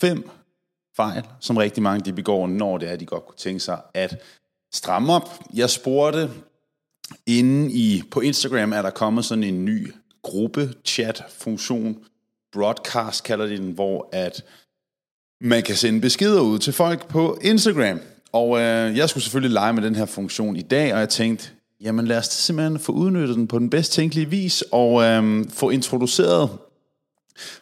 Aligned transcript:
fem 0.00 0.30
fejl, 0.96 1.22
som 1.40 1.56
rigtig 1.56 1.82
mange 1.82 2.04
de 2.04 2.12
begår, 2.12 2.46
når 2.46 2.78
det 2.78 2.90
er, 2.90 2.96
de 2.96 3.06
godt 3.06 3.26
kunne 3.26 3.38
tænke 3.38 3.60
sig 3.60 3.80
at 3.94 4.22
stramme 4.72 5.12
op. 5.12 5.28
Jeg 5.54 5.70
spurgte 5.70 6.30
inde 7.26 7.72
i, 7.72 8.02
på 8.10 8.20
Instagram 8.20 8.72
er 8.72 8.82
der 8.82 8.90
kommet 8.90 9.24
sådan 9.24 9.44
en 9.44 9.64
ny 9.64 9.92
gruppe-chat-funktion, 10.22 11.98
broadcast 12.52 13.24
kalder 13.24 13.46
de 13.46 13.56
den, 13.56 13.70
hvor 13.70 14.08
at 14.12 14.44
man 15.40 15.62
kan 15.62 15.76
sende 15.76 16.00
beskeder 16.00 16.40
ud 16.40 16.58
til 16.58 16.72
folk 16.72 17.08
på 17.08 17.38
Instagram. 17.42 18.00
Og 18.32 18.58
øh, 18.60 18.96
jeg 18.96 19.08
skulle 19.08 19.24
selvfølgelig 19.24 19.52
lege 19.52 19.72
med 19.72 19.82
den 19.82 19.94
her 19.94 20.06
funktion 20.06 20.56
i 20.56 20.62
dag, 20.62 20.94
og 20.94 21.00
jeg 21.00 21.08
tænkte, 21.08 21.50
jamen 21.80 22.06
lad 22.06 22.18
os 22.18 22.26
simpelthen 22.26 22.78
få 22.78 22.92
udnyttet 22.92 23.36
den 23.36 23.46
på 23.46 23.58
den 23.58 23.70
bedst 23.70 23.92
tænkelige 23.92 24.30
vis, 24.30 24.64
og 24.72 25.02
øh, 25.02 25.44
få 25.50 25.70
introduceret, 25.70 26.50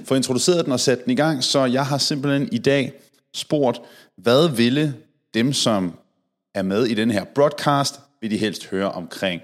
få 0.04 0.14
introduceret 0.14 0.64
den 0.64 0.72
og 0.72 0.80
sat 0.80 1.04
den 1.04 1.12
i 1.12 1.16
gang. 1.16 1.44
Så 1.44 1.64
jeg 1.64 1.86
har 1.86 1.98
simpelthen 1.98 2.48
i 2.52 2.58
dag 2.58 2.92
spurgt, 3.34 3.80
hvad 4.16 4.48
ville 4.48 4.94
dem, 5.34 5.52
som 5.52 5.98
er 6.54 6.62
med 6.62 6.84
i 6.84 6.94
den 6.94 7.10
her 7.10 7.24
broadcast, 7.24 8.00
vil 8.20 8.30
de 8.30 8.36
helst 8.36 8.66
høre 8.66 8.92
omkring 8.92 9.42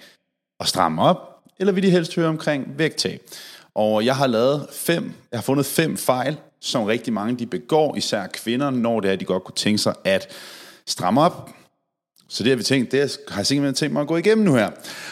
at 0.60 0.68
stramme 0.68 1.02
op, 1.02 1.18
eller 1.58 1.72
vil 1.72 1.82
de 1.82 1.90
helst 1.90 2.14
høre 2.14 2.28
omkring 2.28 2.78
vægttab? 2.78 3.22
Og 3.74 4.04
jeg 4.04 4.16
har 4.16 4.26
lavet 4.26 4.66
fem, 4.72 5.12
jeg 5.32 5.38
har 5.38 5.42
fundet 5.42 5.66
fem 5.66 5.96
fejl, 5.96 6.36
som 6.60 6.84
rigtig 6.84 7.12
mange 7.12 7.38
de 7.38 7.46
begår, 7.46 7.96
især 7.96 8.26
kvinder, 8.26 8.70
når 8.70 9.00
det 9.00 9.10
er, 9.10 9.16
de 9.16 9.24
godt 9.24 9.44
kunne 9.44 9.54
tænke 9.54 9.78
sig 9.78 9.94
at 10.04 10.28
stramme 10.86 11.20
op. 11.20 11.50
Så 12.34 12.42
det 12.42 12.50
har 12.50 12.56
vi 12.56 12.62
tænkt, 12.62 12.92
det 12.92 13.18
har 13.28 13.38
jeg 13.38 13.46
simpelthen 13.46 13.74
tænkt 13.74 13.92
mig 13.92 14.00
at 14.00 14.06
gå 14.06 14.16
igennem 14.16 14.44
nu 14.44 14.54
her. 14.54 14.70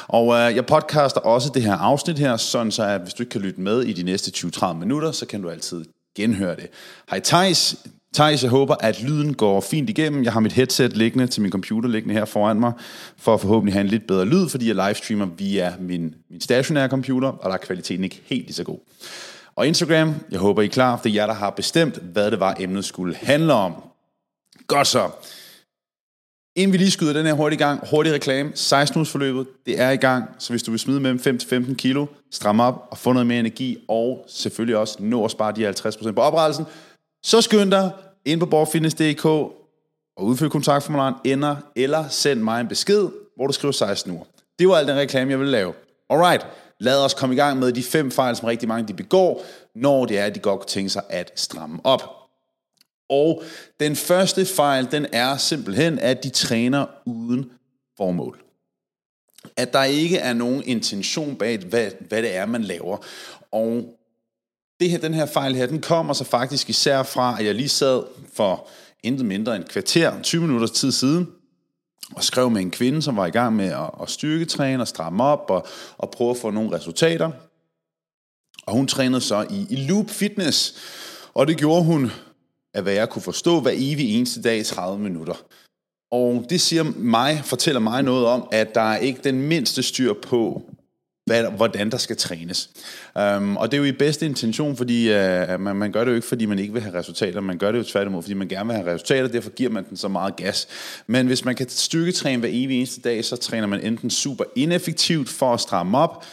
Og 0.09 0.35
øh, 0.35 0.57
jeg 0.57 0.67
podcaster 0.67 1.21
også 1.21 1.51
det 1.55 1.63
her 1.63 1.75
afsnit 1.75 2.19
her, 2.19 2.37
sådan 2.37 2.73
så 2.73 2.85
at 2.85 3.01
hvis 3.01 3.15
du 3.15 3.23
ikke 3.23 3.31
kan 3.31 3.41
lytte 3.41 3.61
med 3.61 3.83
i 3.83 3.93
de 3.93 4.03
næste 4.03 4.47
20-30 4.47 4.73
minutter, 4.73 5.13
så 5.13 5.27
kan 5.27 5.43
du 5.43 5.51
altid 5.51 5.85
genhøre 6.17 6.57
det. 6.57 6.69
Hej 7.11 7.21
Thijs, 7.21 7.77
Thijs, 8.15 8.43
jeg 8.43 8.51
håber, 8.51 8.75
at 8.81 9.03
lyden 9.03 9.35
går 9.35 9.61
fint 9.61 9.91
igennem. 9.91 10.25
Jeg 10.25 10.33
har 10.33 10.41
mit 10.41 10.53
headset 10.53 10.97
liggende 10.97 11.27
til 11.27 11.43
min 11.43 11.51
computer 11.51 11.89
liggende 11.89 12.15
her 12.15 12.25
foran 12.25 12.61
mig, 12.61 12.73
for 13.17 13.35
at 13.35 13.41
forhåbentlig 13.41 13.75
have 13.75 13.81
en 13.81 13.89
lidt 13.89 14.07
bedre 14.07 14.25
lyd, 14.25 14.49
fordi 14.49 14.69
jeg 14.69 14.75
livestreamer 14.75 15.27
via 15.27 15.75
min, 15.81 16.15
min 16.31 16.41
stationære 16.41 16.89
computer, 16.89 17.29
og 17.29 17.51
der 17.51 17.57
er 17.57 17.61
kvaliteten 17.61 18.05
ikke 18.05 18.23
helt 18.25 18.45
lige 18.45 18.55
så 18.55 18.65
god. 18.65 18.79
Og 19.57 19.67
Instagram, 19.67 20.15
jeg 20.31 20.39
håber, 20.39 20.63
I 20.63 20.65
er 20.65 20.71
klar, 20.71 21.01
det 21.05 21.11
er 21.11 21.15
jer, 21.15 21.27
der 21.27 21.35
har 21.35 21.51
bestemt, 21.51 21.97
hvad 21.97 22.31
det 22.31 22.41
var, 22.41 22.57
emnet 22.61 22.85
skulle 22.85 23.17
handle 23.17 23.53
om. 23.53 23.73
Godt 24.67 24.87
så. 24.87 25.11
Inden 26.57 26.73
vi 26.73 26.79
lige 26.79 26.91
skyder 26.91 27.13
den 27.13 27.27
her 27.27 27.33
hurtig 27.33 27.59
gang, 27.59 27.89
hurtig 27.91 28.13
reklame, 28.13 28.51
16 28.55 29.07
forløbet, 29.07 29.47
det 29.67 29.81
er 29.81 29.91
i 29.91 29.97
gang, 29.97 30.25
så 30.39 30.53
hvis 30.53 30.63
du 30.63 30.71
vil 30.71 30.81
smide 30.81 31.01
mellem 31.01 31.21
5-15 31.27 31.75
kilo, 31.75 32.07
stramme 32.31 32.63
op 32.63 32.89
og 32.91 32.99
få 32.99 33.13
noget 33.13 33.27
mere 33.27 33.39
energi, 33.39 33.79
og 33.89 34.25
selvfølgelig 34.29 34.77
også 34.77 34.97
nå 35.01 35.25
at 35.25 35.31
spare 35.31 35.53
de 35.53 35.69
50% 35.69 36.13
på 36.13 36.21
oprettelsen, 36.21 36.65
så 37.23 37.41
skynd 37.41 37.71
dig 37.71 37.91
ind 38.25 38.41
på 38.41 38.47
borgfitness.dk 38.47 39.25
og 39.25 39.55
udfyld 40.25 40.51
kontaktformularen, 40.51 41.15
ender 41.25 41.57
eller 41.77 42.09
send 42.09 42.41
mig 42.41 42.61
en 42.61 42.69
besked, 42.69 43.09
hvor 43.37 43.47
du 43.47 43.53
skriver 43.53 43.73
16 43.73 44.13
uger. 44.13 44.25
Det 44.59 44.69
var 44.69 44.75
alt 44.75 44.89
den 44.89 44.97
reklame, 44.97 45.31
jeg 45.31 45.39
ville 45.39 45.53
lave. 45.53 45.73
Alright, 46.11 46.47
lad 46.81 47.05
os 47.05 47.15
komme 47.15 47.35
i 47.35 47.39
gang 47.39 47.59
med 47.59 47.73
de 47.73 47.83
fem 47.83 48.11
fejl, 48.11 48.37
som 48.37 48.47
rigtig 48.47 48.69
mange 48.69 48.89
de 48.89 48.95
begår, 48.95 49.45
når 49.75 50.05
det 50.05 50.19
er, 50.19 50.25
at 50.25 50.35
de 50.35 50.41
godt 50.41 50.61
kunne 50.61 50.69
tænke 50.69 50.91
sig 50.91 51.03
at 51.09 51.33
stramme 51.37 51.81
op. 51.85 52.22
Og 53.13 53.43
den 53.81 53.97
første 53.97 54.47
fejl, 54.47 54.91
den 54.91 55.07
er 55.13 55.37
simpelthen, 55.37 55.99
at 55.99 56.25
de 56.25 56.31
træner 56.31 56.87
uden 57.07 57.51
formål. 57.97 58.43
At 59.57 59.73
der 59.73 59.85
ikke 59.85 60.19
er 60.19 60.33
nogen 60.33 60.63
intention 60.65 61.37
bag, 61.37 61.59
hvad, 61.59 61.91
hvad 62.09 62.23
det 62.23 62.37
er, 62.37 62.47
man 62.47 62.65
laver. 62.65 62.97
Og 63.51 63.99
det 64.81 64.91
her, 64.91 64.99
den 64.99 65.15
her 65.15 65.27
fejl 65.27 65.55
her, 65.55 65.67
den 65.67 65.81
kommer 65.81 66.13
så 66.13 66.25
faktisk 66.25 66.71
især 66.71 67.03
fra, 67.03 67.37
at 67.39 67.47
jeg 67.47 67.55
lige 67.55 67.69
sad 67.69 68.03
for 68.33 68.69
intet 69.03 69.27
mindre 69.27 69.57
end 69.57 69.65
kvarter, 69.65 70.23
20 70.23 70.43
minutters 70.43 70.71
tid 70.71 70.93
siden, 70.93 71.29
og 72.15 72.25
skrev 72.25 72.51
med 72.51 72.61
en 72.61 72.71
kvinde, 72.71 73.03
som 73.03 73.17
var 73.17 73.27
i 73.27 73.31
gang 73.31 73.57
med 73.57 73.67
at, 73.67 73.91
at 74.03 74.11
styrketræne 74.11 74.83
og 74.83 74.89
stramme 74.89 75.25
op 75.25 75.51
og, 75.51 75.67
og 75.99 76.11
prøve 76.11 76.31
at 76.31 76.37
få 76.37 76.51
nogle 76.51 76.77
resultater. 76.77 77.31
Og 78.67 78.73
hun 78.73 78.87
trænede 78.87 79.21
så 79.21 79.47
i, 79.51 79.67
i 79.71 79.77
Loop 79.77 80.11
Fitness, 80.11 80.75
og 81.35 81.47
det 81.47 81.57
gjorde 81.57 81.85
hun, 81.85 82.11
af 82.75 82.83
hvad 82.83 82.93
jeg 82.93 83.09
kunne 83.09 83.23
forstå, 83.23 83.61
hver 83.61 83.73
evig 83.75 84.17
eneste 84.17 84.43
dag 84.43 84.59
i 84.59 84.63
30 84.63 84.99
minutter. 84.99 85.35
Og 86.11 86.47
det 86.51 86.61
siger 86.61 86.83
mig, 86.97 87.41
fortæller 87.45 87.81
mig 87.81 88.03
noget 88.03 88.27
om, 88.27 88.49
at 88.53 88.75
der 88.75 88.81
er 88.81 88.97
ikke 88.97 89.21
den 89.25 89.43
mindste 89.43 89.83
styr 89.83 90.13
på, 90.13 90.63
hvad, 91.27 91.45
hvordan 91.57 91.91
der 91.91 91.97
skal 91.97 92.17
trænes. 92.17 92.71
Um, 93.37 93.57
og 93.57 93.71
det 93.71 93.77
er 93.77 93.79
jo 93.79 93.85
i 93.85 93.93
bedste 93.93 94.27
intention, 94.27 94.77
fordi 94.77 95.09
uh, 95.09 95.61
man, 95.61 95.77
man 95.77 95.93
gør 95.93 96.05
det 96.05 96.11
jo 96.11 96.17
ikke, 96.17 96.27
fordi 96.27 96.47
man 96.47 96.59
ikke 96.59 96.73
vil 96.73 96.83
have 96.83 96.99
resultater, 96.99 97.41
man 97.41 97.59
gør 97.59 97.73
det 97.73 97.79
jo 97.79 97.85
tværtimod, 97.85 98.23
fordi 98.23 98.35
man 98.35 98.49
gerne 98.49 98.67
vil 98.67 98.77
have 98.77 98.95
resultater, 98.95 99.29
derfor 99.29 99.51
giver 99.51 99.71
man 99.71 99.89
den 99.89 99.97
så 99.97 100.09
meget 100.09 100.37
gas. 100.37 100.69
Men 101.07 101.27
hvis 101.27 101.45
man 101.45 101.55
kan 101.55 101.69
styrketræne 101.69 102.41
hver 102.41 102.49
evig 102.53 102.77
eneste 102.77 103.01
dag, 103.01 103.25
så 103.25 103.37
træner 103.37 103.67
man 103.67 103.81
enten 103.81 104.11
super 104.11 104.45
ineffektivt 104.57 105.29
for 105.29 105.55
at 105.55 105.61
stramme 105.61 105.99
op, 105.99 106.25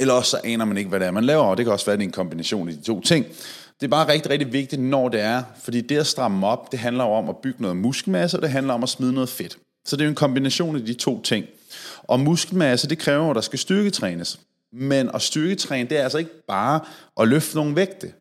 eller 0.00 0.14
også 0.14 0.30
så 0.30 0.40
aner 0.44 0.64
man 0.64 0.76
ikke, 0.76 0.88
hvad 0.88 1.00
det 1.00 1.06
er, 1.06 1.10
man 1.10 1.24
laver, 1.24 1.44
og 1.44 1.56
det 1.56 1.64
kan 1.64 1.72
også 1.72 1.86
være, 1.86 1.92
at 1.92 1.98
det 1.98 2.04
er 2.04 2.08
en 2.08 2.12
kombination 2.12 2.68
af 2.68 2.74
de 2.74 2.82
to 2.82 3.00
ting. 3.00 3.26
Det 3.80 3.86
er 3.86 3.90
bare 3.90 4.08
rigtig, 4.08 4.30
rigtig 4.30 4.52
vigtigt, 4.52 4.82
når 4.82 5.08
det 5.08 5.20
er, 5.20 5.42
fordi 5.58 5.80
det 5.80 5.98
at 5.98 6.06
stramme 6.06 6.46
op, 6.46 6.72
det 6.72 6.78
handler 6.78 7.04
jo 7.04 7.10
om 7.10 7.28
at 7.28 7.36
bygge 7.36 7.62
noget 7.62 7.76
muskelmasse, 7.76 8.38
og 8.38 8.42
det 8.42 8.50
handler 8.50 8.74
om 8.74 8.82
at 8.82 8.88
smide 8.88 9.12
noget 9.12 9.28
fedt. 9.28 9.58
Så 9.84 9.96
det 9.96 10.02
er 10.02 10.06
jo 10.06 10.10
en 10.10 10.14
kombination 10.14 10.76
af 10.76 10.84
de 10.84 10.94
to 10.94 11.22
ting. 11.22 11.46
Og 12.02 12.20
muskelmasse, 12.20 12.88
det 12.88 12.98
kræver, 12.98 13.30
at 13.30 13.34
der 13.34 13.40
skal 13.40 13.58
styrketrænes. 13.58 14.40
Men 14.72 15.10
at 15.14 15.22
styrketræne, 15.22 15.88
det 15.88 15.98
er 15.98 16.02
altså 16.02 16.18
ikke 16.18 16.46
bare 16.46 16.80
at 17.20 17.28
løfte 17.28 17.56
nogle 17.56 17.76
vægte. 17.76 18.12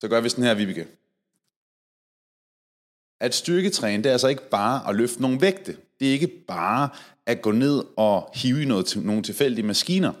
Så 0.00 0.08
gør 0.08 0.20
vi 0.20 0.28
sådan 0.28 0.44
her, 0.44 0.54
Vibeke. 0.54 0.86
At 3.20 3.34
styrketræne, 3.34 4.02
det 4.02 4.08
er 4.08 4.12
altså 4.12 4.28
ikke 4.28 4.50
bare 4.50 4.88
at 4.88 4.96
løfte 4.96 5.22
nogle 5.22 5.40
vægte. 5.40 5.76
Det 6.00 6.08
er 6.08 6.12
ikke 6.12 6.26
bare 6.48 6.88
at 7.26 7.42
gå 7.42 7.50
ned 7.52 7.82
og 7.96 8.30
hive 8.34 8.62
i 8.62 8.64
noget, 8.64 8.96
nogle 8.96 9.22
tilfældige 9.22 9.66
maskiner. 9.66 10.12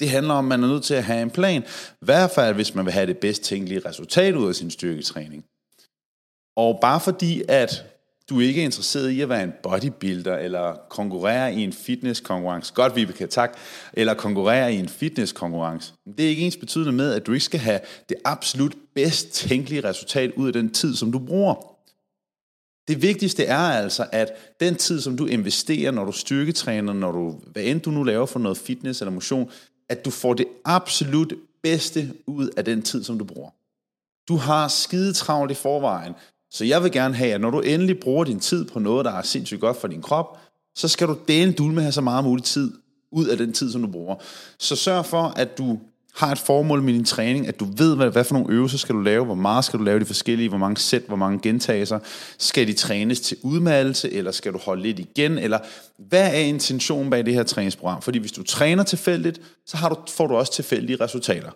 Det 0.00 0.10
handler 0.10 0.34
om, 0.34 0.52
at 0.52 0.58
man 0.58 0.68
er 0.68 0.72
nødt 0.72 0.84
til 0.84 0.94
at 0.94 1.04
have 1.04 1.22
en 1.22 1.30
plan. 1.30 1.62
I 1.62 2.04
hvert 2.04 2.30
fald, 2.30 2.54
hvis 2.54 2.74
man 2.74 2.84
vil 2.84 2.92
have 2.92 3.06
det 3.06 3.18
bedst 3.18 3.42
tænkelige 3.42 3.82
resultat 3.88 4.34
ud 4.34 4.48
af 4.48 4.54
sin 4.54 4.70
styrketræning. 4.70 5.44
Og 6.56 6.78
bare 6.80 7.00
fordi, 7.00 7.42
at 7.48 7.84
du 8.30 8.40
ikke 8.40 8.60
er 8.60 8.64
interesseret 8.64 9.10
i 9.10 9.20
at 9.20 9.28
være 9.28 9.42
en 9.42 9.52
bodybuilder, 9.62 10.36
eller 10.36 10.76
konkurrere 10.90 11.54
i 11.54 11.64
en 11.64 11.72
fitnesskonkurrence, 11.72 12.74
godt 12.74 12.96
Vibeke, 12.96 13.26
tak, 13.26 13.58
eller 13.92 14.14
konkurrere 14.14 14.74
i 14.74 14.78
en 14.78 14.88
fitnesskonkurrence, 14.88 15.92
det 16.18 16.24
er 16.24 16.28
ikke 16.28 16.42
ens 16.42 16.56
betydende 16.56 16.92
med, 16.92 17.12
at 17.12 17.26
du 17.26 17.32
ikke 17.32 17.44
skal 17.44 17.60
have 17.60 17.80
det 18.08 18.16
absolut 18.24 18.74
bedst 18.94 19.32
tænkelige 19.32 19.84
resultat 19.84 20.30
ud 20.36 20.46
af 20.46 20.52
den 20.52 20.70
tid, 20.70 20.96
som 20.96 21.12
du 21.12 21.18
bruger. 21.18 21.72
Det 22.88 23.02
vigtigste 23.02 23.44
er 23.44 23.58
altså, 23.58 24.06
at 24.12 24.32
den 24.60 24.74
tid, 24.74 25.00
som 25.00 25.16
du 25.16 25.26
investerer, 25.26 25.90
når 25.90 26.04
du 26.04 26.12
styrketræner, 26.12 26.92
når 26.92 27.12
du, 27.12 27.40
hvad 27.52 27.62
end 27.62 27.80
du 27.80 27.90
nu 27.90 28.02
laver 28.02 28.26
for 28.26 28.38
noget 28.38 28.58
fitness 28.58 29.00
eller 29.00 29.12
motion, 29.12 29.50
at 29.92 30.04
du 30.04 30.10
får 30.10 30.34
det 30.34 30.46
absolut 30.64 31.32
bedste 31.62 32.14
ud 32.26 32.48
af 32.56 32.64
den 32.64 32.82
tid, 32.82 33.04
som 33.04 33.18
du 33.18 33.24
bruger. 33.24 33.50
Du 34.28 34.36
har 34.36 34.68
skide 34.68 35.12
travlt 35.12 35.50
i 35.50 35.54
forvejen, 35.54 36.12
så 36.50 36.64
jeg 36.64 36.82
vil 36.82 36.92
gerne 36.92 37.14
have, 37.14 37.34
at 37.34 37.40
når 37.40 37.50
du 37.50 37.60
endelig 37.60 38.00
bruger 38.00 38.24
din 38.24 38.40
tid 38.40 38.64
på 38.64 38.78
noget, 38.78 39.04
der 39.04 39.12
er 39.12 39.22
sindssygt 39.22 39.60
godt 39.60 39.76
for 39.76 39.88
din 39.88 40.02
krop, 40.02 40.38
så 40.74 40.88
skal 40.88 41.08
du 41.08 41.16
dele 41.28 41.52
dul 41.52 41.72
med 41.72 41.78
at 41.78 41.84
have 41.84 41.92
så 41.92 42.00
meget 42.00 42.24
mulig 42.24 42.44
tid 42.44 42.72
ud 43.10 43.26
af 43.26 43.36
den 43.36 43.52
tid, 43.52 43.72
som 43.72 43.82
du 43.82 43.88
bruger. 43.88 44.16
Så 44.58 44.76
sørg 44.76 45.06
for, 45.06 45.22
at 45.22 45.58
du 45.58 45.78
har 46.14 46.32
et 46.32 46.38
formål 46.38 46.82
med 46.82 46.92
din 46.92 47.04
træning, 47.04 47.48
at 47.48 47.60
du 47.60 47.66
ved, 47.76 47.96
hvad, 47.96 48.10
hvad 48.10 48.24
for 48.24 48.34
nogle 48.34 48.54
øvelser 48.54 48.78
skal 48.78 48.94
du 48.94 49.00
lave, 49.00 49.24
hvor 49.24 49.34
meget 49.34 49.64
skal 49.64 49.78
du 49.78 49.84
lave 49.84 50.00
de 50.00 50.04
forskellige, 50.04 50.48
hvor 50.48 50.58
mange 50.58 50.76
sæt, 50.76 51.02
hvor 51.06 51.16
mange 51.16 51.40
gentagelser, 51.42 51.98
skal 52.38 52.66
de 52.66 52.72
trænes 52.72 53.20
til 53.20 53.36
udmattelse, 53.42 54.12
eller 54.12 54.30
skal 54.30 54.52
du 54.52 54.58
holde 54.58 54.82
lidt 54.82 54.98
igen, 54.98 55.38
eller 55.38 55.58
hvad 55.98 56.34
er 56.34 56.38
intentionen 56.38 57.10
bag 57.10 57.26
det 57.26 57.34
her 57.34 57.42
træningsprogram? 57.42 58.02
Fordi 58.02 58.18
hvis 58.18 58.32
du 58.32 58.42
træner 58.42 58.82
tilfældigt, 58.82 59.40
så 59.66 59.76
har 59.76 59.88
du, 59.88 59.96
får 60.08 60.26
du 60.26 60.36
også 60.36 60.52
tilfældige 60.52 60.96
resultater. 61.04 61.50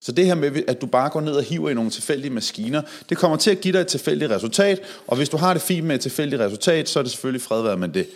Så 0.00 0.12
det 0.12 0.26
her 0.26 0.34
med, 0.34 0.62
at 0.68 0.80
du 0.80 0.86
bare 0.86 1.10
går 1.10 1.20
ned 1.20 1.32
og 1.32 1.42
hiver 1.42 1.70
i 1.70 1.74
nogle 1.74 1.90
tilfældige 1.90 2.30
maskiner, 2.30 2.82
det 3.08 3.16
kommer 3.16 3.36
til 3.36 3.50
at 3.50 3.60
give 3.60 3.72
dig 3.72 3.80
et 3.80 3.86
tilfældigt 3.86 4.30
resultat, 4.30 4.80
og 5.06 5.16
hvis 5.16 5.28
du 5.28 5.36
har 5.36 5.52
det 5.52 5.62
fint 5.62 5.86
med 5.86 5.94
et 5.94 6.00
tilfældigt 6.00 6.42
resultat, 6.42 6.88
så 6.88 6.98
er 6.98 7.02
det 7.02 7.12
selvfølgelig 7.12 7.42
fred 7.42 7.76
med 7.76 7.88
det. 7.88 8.06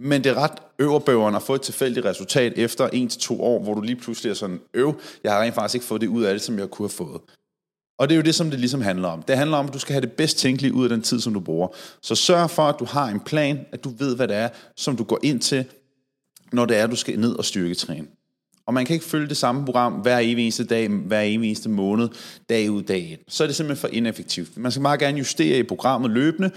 Men 0.00 0.24
det 0.24 0.30
er 0.30 0.34
ret 0.34 0.52
øverbøveren 0.78 1.34
at 1.34 1.42
få 1.42 1.54
et 1.54 1.62
tilfældigt 1.62 2.06
resultat 2.06 2.52
efter 2.56 2.88
1-2 2.88 3.40
år, 3.40 3.62
hvor 3.62 3.74
du 3.74 3.80
lige 3.80 3.96
pludselig 3.96 4.30
er 4.30 4.34
sådan, 4.34 4.60
øv, 4.74 5.00
jeg 5.24 5.32
har 5.32 5.42
rent 5.42 5.54
faktisk 5.54 5.74
ikke 5.74 5.86
fået 5.86 6.00
det 6.00 6.06
ud 6.06 6.22
af 6.22 6.34
det, 6.34 6.42
som 6.42 6.58
jeg 6.58 6.70
kunne 6.70 6.84
have 6.84 6.90
fået. 6.90 7.20
Og 7.98 8.08
det 8.08 8.14
er 8.14 8.16
jo 8.16 8.22
det, 8.22 8.34
som 8.34 8.50
det 8.50 8.60
ligesom 8.60 8.80
handler 8.80 9.08
om. 9.08 9.22
Det 9.22 9.36
handler 9.36 9.56
om, 9.56 9.66
at 9.66 9.72
du 9.72 9.78
skal 9.78 9.92
have 9.92 10.00
det 10.00 10.12
bedst 10.12 10.38
tænkelige 10.38 10.74
ud 10.74 10.84
af 10.84 10.88
den 10.88 11.02
tid, 11.02 11.20
som 11.20 11.34
du 11.34 11.40
bruger. 11.40 11.68
Så 12.02 12.14
sørg 12.14 12.50
for, 12.50 12.62
at 12.62 12.76
du 12.78 12.84
har 12.84 13.08
en 13.08 13.20
plan, 13.20 13.66
at 13.72 13.84
du 13.84 13.88
ved, 13.98 14.16
hvad 14.16 14.28
det 14.28 14.36
er, 14.36 14.48
som 14.76 14.96
du 14.96 15.04
går 15.04 15.18
ind 15.22 15.40
til, 15.40 15.64
når 16.52 16.66
det 16.66 16.76
er, 16.76 16.86
du 16.86 16.96
skal 16.96 17.18
ned 17.18 17.34
og 17.34 17.44
styrketræne. 17.44 18.06
Og 18.66 18.74
man 18.74 18.86
kan 18.86 18.94
ikke 18.94 19.06
følge 19.06 19.28
det 19.28 19.36
samme 19.36 19.64
program 19.64 19.92
hver 19.92 20.18
evig 20.18 20.42
eneste 20.42 20.64
dag, 20.64 20.88
hver 20.88 21.20
evig 21.20 21.46
eneste 21.46 21.68
måned, 21.68 22.08
dag 22.48 22.70
ud, 22.70 22.82
dag 22.82 23.10
ind. 23.10 23.20
Så 23.28 23.42
er 23.42 23.46
det 23.46 23.56
simpelthen 23.56 23.80
for 23.80 23.88
ineffektivt. 23.88 24.56
Man 24.56 24.72
skal 24.72 24.82
meget 24.82 25.00
gerne 25.00 25.18
justere 25.18 25.58
i 25.58 25.62
programmet 25.62 26.10
løbende, 26.10 26.50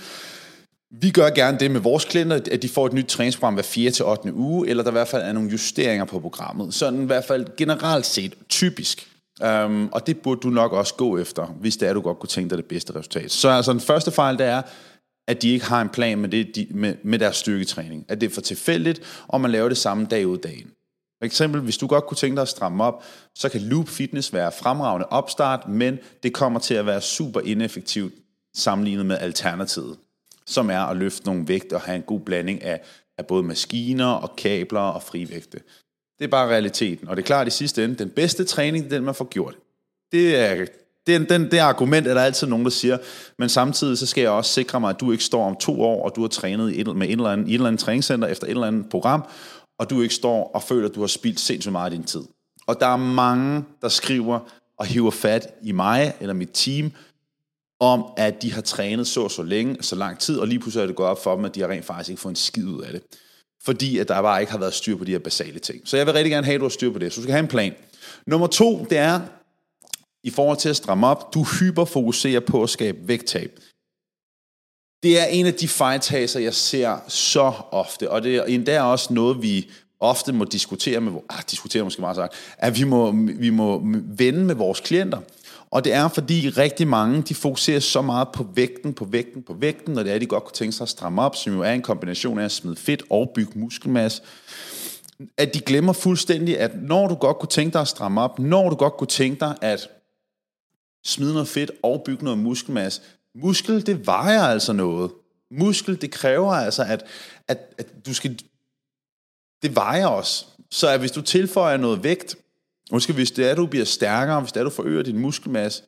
vi 0.92 1.10
gør 1.10 1.30
gerne 1.30 1.60
det 1.60 1.72
med 1.72 1.80
vores 1.80 2.06
klienter, 2.06 2.40
at 2.52 2.62
de 2.62 2.70
får 2.70 2.86
et 2.86 2.94
nyt 2.94 3.06
træningsprogram 3.06 3.54
hver 3.54 3.64
4. 3.64 3.92
til 3.92 4.06
8. 4.06 4.34
uge, 4.34 4.70
eller 4.70 4.84
der 4.84 4.92
i 4.92 4.94
hvert 4.94 5.08
fald 5.08 5.24
er 5.24 5.34
nogle 5.34 5.50
justeringer 5.50 6.06
på 6.06 6.20
programmet. 6.20 6.74
Sådan 6.74 7.04
i 7.04 7.06
hvert 7.06 7.26
fald 7.26 7.56
generelt 7.58 8.06
set, 8.06 8.34
typisk. 8.50 9.08
Um, 9.66 9.90
og 9.92 10.08
det 10.08 10.18
burde 10.18 10.42
du 10.42 10.50
nok 10.50 10.74
også 10.74 10.94
gå 10.94 11.18
efter, 11.18 11.46
hvis 11.46 11.78
det 11.78 11.90
er, 11.90 11.94
du 11.94 12.02
godt 12.02 12.20
kunne 12.20 12.28
tænke 12.28 12.50
dig 12.50 12.58
det 12.58 12.66
bedste 12.66 12.96
resultat. 12.96 13.32
Så 13.32 13.50
altså 13.50 13.72
den 13.74 13.82
første 13.82 14.12
fejl, 14.12 14.38
det 14.38 14.46
er, 14.46 14.62
at 15.28 15.42
de 15.42 15.50
ikke 15.50 15.66
har 15.66 15.82
en 15.82 15.90
plan 15.90 16.20
med, 16.20 16.30
det, 16.30 16.56
de, 16.56 16.68
med, 16.72 16.96
med 17.04 17.20
deres 17.20 17.36
styrketræning. 17.36 18.06
At 18.08 18.22
det 18.22 18.30
er 18.30 18.34
for 18.34 18.42
tilfældigt, 18.42 19.02
og 19.28 19.42
man 19.42 19.52
laver 19.52 19.70
det 19.70 19.78
samme 19.78 20.06
dag 20.06 20.28
ud 20.28 20.38
dagen. 20.38 20.68
For 21.22 21.26
eksempel, 21.26 21.62
hvis 21.62 21.78
du 21.78 21.88
godt 21.88 22.08
kunne 22.08 22.18
tænke 22.18 22.36
dig 22.36 22.42
at 22.42 22.48
stramme 22.48 22.84
op, 22.84 23.04
så 23.36 23.50
kan 23.50 23.62
Loop 23.62 23.90
Fitness 23.90 24.34
være 24.34 24.52
fremragende 24.52 25.06
opstart, 25.06 25.68
men 25.68 26.00
det 26.24 26.34
kommer 26.34 26.60
til 26.60 26.74
at 26.74 26.86
være 26.86 27.02
super 27.02 27.42
ineffektivt 27.42 28.14
sammenlignet 28.56 29.06
med 29.06 29.18
alternativet, 29.18 29.98
som 30.50 30.70
er 30.70 30.80
at 30.80 30.98
løfte 30.98 31.26
nogle 31.26 31.48
vægte 31.48 31.74
og 31.74 31.82
have 31.82 31.96
en 31.96 32.02
god 32.02 32.20
blanding 32.20 32.64
af, 32.64 32.82
af 33.18 33.26
både 33.28 33.44
maskiner 33.44 34.06
og 34.06 34.36
kabler 34.36 34.80
og 34.80 35.04
frivægte. 35.04 35.60
Det 36.20 36.26
er 36.26 36.30
bare 36.30 36.48
realiteten. 36.48 37.08
Og 37.08 37.18
det 37.18 37.24
er 37.24 37.26
klart 37.26 37.48
i 37.48 37.52
sidste 37.52 37.84
ende, 37.84 37.96
den 37.96 38.10
bedste 38.10 38.44
træning, 38.44 38.84
det 38.84 38.94
er 38.94 38.98
den, 38.98 39.06
man 39.06 39.16
får 39.16 39.26
gjort. 39.26 39.56
Det 40.12 40.36
er, 40.36 40.66
den, 41.08 41.30
den, 41.30 41.52
det 41.52 41.58
argument 41.58 42.08
er 42.08 42.14
der 42.14 42.22
altid 42.22 42.48
nogen, 42.48 42.66
der 42.66 42.72
siger, 42.72 42.98
men 43.38 43.50
samtidig 43.50 43.98
så 43.98 44.06
skal 44.06 44.22
jeg 44.22 44.32
også 44.32 44.54
sikre 44.54 44.80
mig, 44.80 44.90
at 44.90 45.00
du 45.00 45.12
ikke 45.12 45.24
står 45.24 45.48
om 45.48 45.56
to 45.56 45.82
år, 45.82 46.06
og 46.06 46.16
du 46.16 46.22
har 46.22 46.28
trænet 46.28 46.72
i 46.72 46.82
et, 46.82 46.96
med 46.96 47.08
et 47.08 47.12
eller 47.12 47.30
andet, 47.30 47.48
et 47.48 47.54
eller 47.54 47.68
andet 47.68 47.80
træningscenter 47.80 48.28
efter 48.28 48.46
et 48.46 48.52
eller 48.52 48.68
andet 48.68 48.90
program, 48.90 49.24
og 49.80 49.90
du 49.90 50.02
ikke 50.02 50.16
står 50.16 50.52
og 50.54 50.64
føler, 50.64 50.90
at 50.90 50.96
du 50.96 51.00
har 51.00 51.08
spildt 51.08 51.40
sindssygt 51.40 51.72
meget 51.72 51.86
af 51.86 51.92
din 51.92 52.04
tid. 52.04 52.22
Og 52.68 52.80
der 52.80 52.88
er 52.88 52.98
mange, 52.98 53.64
der 53.82 53.90
skriver 53.90 54.40
og 54.78 54.86
hiver 54.86 55.12
fat 55.12 55.48
i 55.62 55.72
mig 55.72 56.14
eller 56.20 56.34
mit 56.34 56.50
team, 56.54 56.92
om 57.80 58.06
at 58.18 58.42
de 58.42 58.54
har 58.54 58.62
trænet 58.62 59.08
så 59.08 59.30
så 59.30 59.44
længe, 59.44 59.84
så 59.84 59.96
lang 59.96 60.20
tid, 60.20 60.38
og 60.40 60.48
lige 60.48 60.60
pludselig 60.60 60.84
er 60.84 60.88
det 60.88 60.96
gået 60.96 61.10
op 61.10 61.24
for 61.24 61.36
dem, 61.36 61.46
at 61.46 61.56
de 61.56 61.62
har 61.62 61.68
rent 61.68 61.86
faktisk 61.86 62.10
ikke 62.10 62.22
fået 62.22 62.32
en 62.32 62.36
skid 62.36 62.66
ud 62.66 62.82
af 62.82 62.92
det. 62.92 63.02
Fordi 63.64 63.98
at 63.98 64.08
der 64.08 64.22
bare 64.22 64.42
ikke 64.42 64.52
har 64.52 64.60
været 64.60 64.74
styr 64.74 64.98
på 64.98 65.04
de 65.04 65.12
her 65.12 65.20
basale 65.20 65.60
ting. 65.60 65.88
Så 65.88 65.98
jeg 65.98 66.06
vil 66.06 66.14
rigtig 66.14 66.32
gerne 66.32 66.46
have, 66.46 66.56
at 66.56 66.60
du 66.60 66.66
har 66.66 66.70
styr 66.70 66.92
på 66.92 67.00
det. 67.00 67.14
Så 67.14 67.16
du 67.16 67.24
skal 67.24 67.32
have 67.32 67.44
en 67.44 67.48
plan. 67.48 67.74
Nummer 68.26 68.48
to, 68.48 68.86
det 68.90 68.98
er, 68.98 69.22
i 70.24 70.30
forhold 70.30 70.58
til 70.58 70.70
at 70.70 70.76
stramme 70.76 71.08
op, 71.08 71.34
du 71.34 71.44
hyperfokuserer 71.44 72.40
på 72.40 72.64
at 72.64 72.70
skabe 72.70 73.08
vægttab. 73.08 73.60
Det 75.04 75.20
er 75.20 75.26
en 75.26 75.46
af 75.46 75.54
de 75.54 75.68
fejltagelser, 75.68 76.40
jeg 76.40 76.54
ser 76.54 76.98
så 77.08 77.54
ofte, 77.72 78.12
og 78.12 78.24
det 78.24 78.36
er 78.36 78.44
endda 78.44 78.82
også 78.82 79.14
noget, 79.14 79.42
vi 79.42 79.70
ofte 80.00 80.34
må 80.34 80.46
diskutere 80.46 81.02
med, 81.02 81.12
ah, 81.30 81.44
diskutere 81.52 81.84
måske 81.84 82.02
meget 82.02 82.16
sagt, 82.16 82.34
at 82.58 82.80
vi 82.80 82.84
må, 82.84 83.12
vi 83.36 83.50
må 83.50 83.82
vende 84.06 84.46
med 84.46 84.56
vores 84.56 84.80
klienter. 84.80 85.22
Og 85.72 85.84
det 85.84 85.94
er, 85.94 86.08
fordi 86.08 86.50
rigtig 86.50 86.88
mange, 86.88 87.22
de 87.22 87.36
fokuserer 87.36 87.80
så 87.80 88.02
meget 88.02 88.28
på 88.34 88.48
vægten, 88.54 88.94
på 88.94 89.06
vægten, 89.06 89.44
på 89.44 89.54
vægten, 89.54 89.94
når 89.94 90.04
det 90.04 90.14
er, 90.14 90.20
de 90.20 90.26
godt 90.26 90.44
kunne 90.44 90.54
tænke 90.54 90.72
sig 90.72 90.84
at 90.84 90.90
stramme 90.90 91.22
op, 91.22 91.36
som 91.36 91.54
jo 91.54 91.62
er 91.62 91.72
en 91.72 91.82
kombination 91.82 92.40
af 92.40 92.46
at 92.46 92.52
smide 92.52 92.76
fedt 92.76 93.04
og 93.10 93.32
bygge 93.36 93.60
muskelmasse, 93.60 94.22
at 95.38 95.54
de 95.54 95.60
glemmer 95.60 95.94
fuldstændig, 95.94 96.60
at 96.60 96.82
når 96.82 97.08
du 97.08 97.16
godt 97.16 97.40
kunne 97.40 97.50
tænke 97.50 97.74
dig 97.74 97.82
at 97.82 97.88
stramme 97.88 98.22
op, 98.22 98.40
når 98.40 98.70
du 98.70 98.76
godt 98.76 98.98
kunne 98.98 99.08
tænke 99.08 99.40
dig 99.40 99.56
at 99.62 99.90
smide 101.06 101.34
noget 101.34 101.48
fedt 101.48 101.72
og 101.84 102.02
bygge 102.06 102.24
noget 102.24 102.40
muskelmasse, 102.40 103.02
muskel, 103.36 103.86
det 103.86 104.08
vejer 104.08 104.42
altså 104.42 104.74
noget. 104.74 105.12
Muskel, 105.52 106.02
det 106.02 106.12
kræver 106.12 106.54
altså, 106.54 106.84
at, 106.84 107.06
at, 107.48 107.58
at 107.78 108.06
du 108.06 108.14
skal... 108.14 108.40
Det 109.62 109.76
vejer 109.76 110.06
også. 110.08 110.46
Så 110.72 110.88
at 110.88 111.00
hvis 111.00 111.12
du 111.12 111.22
tilføjer 111.22 111.78
noget 111.78 112.04
vægt, 112.04 112.36
Måske 112.92 113.14
hvis 113.14 113.32
det 113.32 113.50
er, 113.50 113.56
du 113.56 113.66
bliver 113.66 113.86
stærkere, 113.86 114.42
hvis 114.42 114.52
det 114.52 114.60
er, 114.60 114.64
du 114.64 114.70
forøger 114.70 115.04
din 115.04 115.20
muskelmasse, 115.20 115.84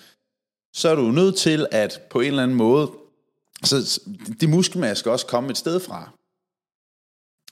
så 0.73 0.89
er 0.89 0.95
du 0.95 1.01
nødt 1.01 1.35
til 1.35 1.67
at 1.71 2.01
på 2.09 2.19
en 2.19 2.27
eller 2.27 2.43
anden 2.43 2.57
måde, 2.57 2.91
så 3.63 4.01
de 4.41 4.47
muskelmasse 4.47 4.99
skal 4.99 5.11
også 5.11 5.25
komme 5.25 5.49
et 5.49 5.57
sted 5.57 5.79
fra. 5.79 6.09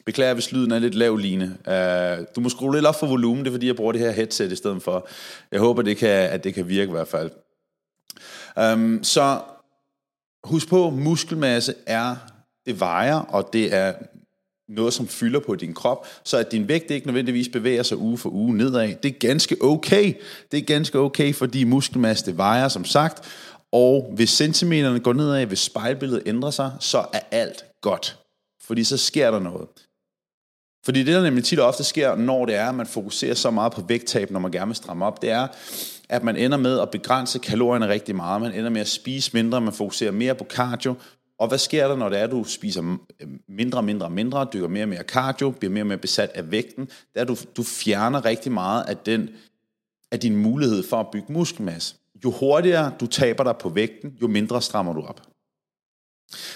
Beklager, 0.06 0.34
hvis 0.34 0.52
lyden 0.52 0.72
er 0.72 0.80
lidt 0.80 0.96
lav, 0.96 1.18
Line. 1.18 1.46
Uh, 1.46 2.26
du 2.36 2.42
må 2.42 2.50
skrue 2.50 2.76
lidt 2.76 2.86
op 2.86 3.00
for 3.00 3.08
volumen, 3.08 3.46
det 3.46 3.48
er 3.48 3.54
fordi, 3.54 3.68
jeg 3.68 3.76
bruger 3.76 3.92
det 3.92 4.02
her 4.02 4.12
headset 4.12 4.52
i 4.52 4.56
stedet 4.56 4.84
for. 4.84 5.08
Jeg 5.52 5.60
håber, 5.60 5.82
det 5.82 5.98
kan, 5.98 6.10
at 6.10 6.44
det 6.44 6.54
kan 6.54 6.68
virke 6.68 6.90
i 6.90 6.92
hvert 6.92 7.08
fald. 7.08 7.32
Um, 8.74 9.04
så 9.04 9.42
husk 10.44 10.70
på, 10.70 10.90
muskelmasse 10.90 11.74
er, 11.86 12.16
det 12.66 12.80
vejer, 12.80 13.16
og 13.16 13.50
det 13.54 13.74
er 13.74 13.94
noget, 14.70 14.94
som 14.94 15.08
fylder 15.08 15.40
på 15.40 15.56
din 15.56 15.74
krop, 15.74 16.08
så 16.24 16.38
at 16.38 16.52
din 16.52 16.68
vægt 16.68 16.92
ikke 16.92 17.08
nødvendigvis 17.08 17.50
bevæger 17.50 17.84
sig 17.84 17.98
uge 17.98 18.18
for 18.18 18.30
uge 18.30 18.58
nedad. 18.58 18.96
Det 19.04 19.16
er 19.16 19.20
ganske 19.20 19.58
okay. 19.62 20.14
Det 20.52 20.58
er 20.58 20.66
ganske 20.66 21.00
okay, 21.00 21.34
fordi 21.34 21.64
muskelmasse 21.64 22.26
det 22.26 22.38
vejer, 22.38 22.68
som 22.68 22.86
sagt. 22.86 23.24
Og 23.72 24.12
hvis 24.16 24.30
centimeterne 24.30 25.00
går 25.00 25.14
nedad, 25.14 25.46
hvis 25.46 25.60
spejlbilledet 25.60 26.24
ændrer 26.26 26.52
sig, 26.52 26.72
så 26.80 27.06
er 27.14 27.20
alt 27.32 27.66
godt. 27.82 28.20
Fordi 28.64 28.84
så 28.84 28.98
sker 28.98 29.32
der 29.32 29.40
noget. 29.40 29.68
Fordi 30.86 31.04
det, 31.04 31.16
der 31.16 31.24
nemlig 31.24 31.44
tit 31.44 31.60
og 31.60 31.68
ofte 31.68 31.84
sker, 31.84 32.16
når 32.16 32.46
det 32.46 32.56
er, 32.56 32.70
at 32.70 32.76
man 32.76 32.88
fokuserer 32.88 33.34
så 33.34 33.52
meget 33.52 33.74
på 33.74 33.82
vægttab, 33.82 34.32
når 34.32 34.40
man 34.40 34.52
gerne 34.52 34.68
vil 34.68 34.76
stramme 34.76 35.06
op, 35.06 35.22
det 35.22 35.30
er, 35.30 35.48
at 36.10 36.24
man 36.24 36.36
ender 36.36 36.58
med 36.58 36.80
at 36.80 36.90
begrænse 36.90 37.40
kalorierne 37.40 37.88
rigtig 37.88 38.16
meget. 38.16 38.42
Man 38.42 38.54
ender 38.54 38.70
med 38.70 38.82
at 38.82 38.88
spise 38.88 39.32
mindre, 39.34 39.62
man 39.62 39.74
fokuserer 39.74 40.12
mere 40.12 40.36
på 40.36 40.46
cardio, 40.50 40.96
og 41.40 41.48
hvad 41.48 41.58
sker 41.58 41.88
der, 41.88 41.96
når 41.96 42.10
det 42.10 42.20
er, 42.20 42.24
at 42.24 42.32
du 42.32 42.44
spiser 42.44 42.98
øh, 43.20 43.28
mindre, 43.48 43.84
mindre, 43.84 44.10
mindre, 44.10 44.48
dykker 44.54 44.68
mere 44.68 44.84
og 44.84 44.90
mere 44.90 45.04
cardio, 45.04 45.50
bliver 45.50 45.72
mere 45.72 45.84
og 45.84 45.88
mere 45.88 45.98
besat 45.98 46.30
af 46.30 46.52
vægten? 46.52 46.86
Det 46.86 47.16
er, 47.16 47.22
at 47.22 47.28
du, 47.28 47.36
du 47.58 47.64
fjerner 47.64 48.26
rigtig 48.26 48.52
meget 48.52 48.84
af, 48.88 48.98
den, 48.98 49.30
af 50.12 50.20
din 50.20 50.36
mulighed 50.36 50.84
for 50.84 51.00
at 51.00 51.08
bygge 51.12 51.34
muskelmasse. 51.34 51.96
Jo 52.24 52.32
hurtigere 52.32 52.94
du 53.00 53.08
taber 53.08 53.44
dig 53.44 53.58
på 53.58 53.70
vægten, 53.70 54.18
jo 54.22 54.28
mindre 54.28 54.62
strammer 54.62 54.94
du 54.94 55.02
op. 55.02 55.22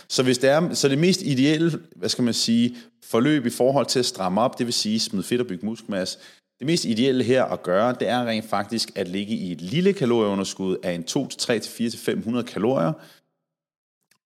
Så 0.07 0.24
hvis 0.24 0.38
det 0.38 0.50
er, 0.50 0.74
så 0.74 0.88
det 0.88 0.97
mest 0.97 1.21
ideelle, 1.21 1.79
hvad 1.95 2.09
skal 2.09 2.24
man 2.24 2.33
sige, 2.33 2.75
forløb 3.03 3.45
i 3.45 3.50
forhold 3.50 3.86
til 3.86 4.00
at 4.00 4.06
stramme 4.06 4.41
op, 4.41 4.57
det 4.57 4.65
vil 4.65 4.74
sige 4.74 5.00
smide 5.00 5.24
fedt 5.24 5.41
og 5.41 5.47
bygge 5.47 5.65
muskelmasse, 5.65 6.19
det 6.59 6.68
mest 6.68 6.86
ideelle 6.86 7.24
her 7.24 7.44
at 7.44 7.63
gøre, 7.63 7.95
det 8.00 8.07
er 8.07 8.25
rent 8.25 8.50
faktisk 8.50 8.91
at 8.95 9.07
ligge 9.07 9.33
i 9.33 9.51
et 9.51 9.62
lille 9.62 9.94
kalorieunderskud 9.94 10.77
af 10.83 10.91
en 10.91 11.03
2 11.03 11.27
3 11.27 11.62
4 11.62 11.91
500 11.91 12.45
kalorier, 12.45 12.94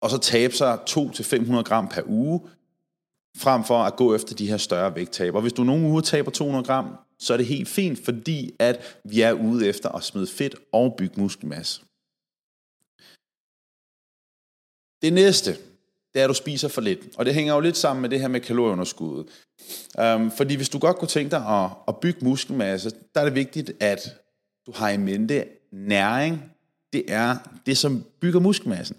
og 0.01 0.09
så 0.09 0.17
tabe 0.17 0.53
sig 0.53 0.79
2-500 0.89 1.61
gram 1.61 1.87
per 1.87 2.01
uge, 2.05 2.41
frem 3.37 3.63
for 3.63 3.77
at 3.77 3.95
gå 3.95 4.15
efter 4.15 4.35
de 4.35 4.47
her 4.47 4.57
større 4.57 4.95
vægttab. 4.95 5.35
Og 5.35 5.41
hvis 5.41 5.53
du 5.53 5.63
nogle 5.63 5.87
uger 5.87 6.01
taber 6.01 6.31
200 6.31 6.65
gram, 6.65 6.95
så 7.19 7.33
er 7.33 7.37
det 7.37 7.45
helt 7.45 7.69
fint, 7.69 8.05
fordi 8.05 8.51
at 8.59 8.99
vi 9.03 9.21
er 9.21 9.33
ude 9.33 9.67
efter 9.67 9.89
at 9.89 10.03
smide 10.03 10.27
fedt 10.27 10.55
og 10.73 10.95
bygge 10.97 11.21
muskelmasse. 11.21 11.81
Det 15.01 15.13
næste, 15.13 15.51
det 16.13 16.19
er, 16.19 16.23
at 16.23 16.29
du 16.29 16.33
spiser 16.33 16.67
for 16.67 16.81
lidt. 16.81 16.99
Og 17.17 17.25
det 17.25 17.33
hænger 17.33 17.53
jo 17.53 17.59
lidt 17.59 17.77
sammen 17.77 18.01
med 18.01 18.09
det 18.09 18.19
her 18.19 18.27
med 18.27 18.41
kalorieunderskuddet. 18.41 19.25
Um, 20.03 20.31
fordi 20.31 20.55
hvis 20.55 20.69
du 20.69 20.79
godt 20.79 20.97
kunne 20.97 21.07
tænke 21.07 21.31
dig 21.31 21.63
at, 21.63 21.69
at 21.87 21.97
bygge 21.97 22.25
muskelmasse, 22.25 22.91
der 23.15 23.21
er 23.21 23.25
det 23.25 23.35
vigtigt, 23.35 23.71
at 23.79 24.21
du 24.65 24.71
har 24.75 24.89
i 24.89 24.97
mente, 24.97 25.45
næring, 25.71 26.43
det 26.93 27.03
er 27.07 27.37
det, 27.65 27.77
som 27.77 28.05
bygger 28.19 28.39
muskelmassen 28.39 28.97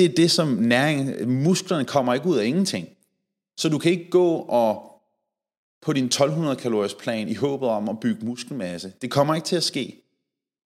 det 0.00 0.10
er 0.10 0.14
det, 0.14 0.30
som 0.30 0.48
næring, 0.48 1.28
musklerne 1.28 1.84
kommer 1.84 2.14
ikke 2.14 2.26
ud 2.26 2.36
af 2.36 2.44
ingenting. 2.44 2.88
Så 3.56 3.68
du 3.68 3.78
kan 3.78 3.92
ikke 3.92 4.10
gå 4.10 4.34
og 4.34 5.02
på 5.82 5.92
din 5.92 6.04
1200 6.04 6.56
kaloriers 6.56 6.94
plan 6.94 7.28
i 7.28 7.34
håbet 7.34 7.68
om 7.68 7.88
at 7.88 8.00
bygge 8.00 8.26
muskelmasse. 8.26 8.92
Det 9.02 9.10
kommer 9.10 9.34
ikke 9.34 9.44
til 9.44 9.56
at 9.56 9.62
ske. 9.62 10.02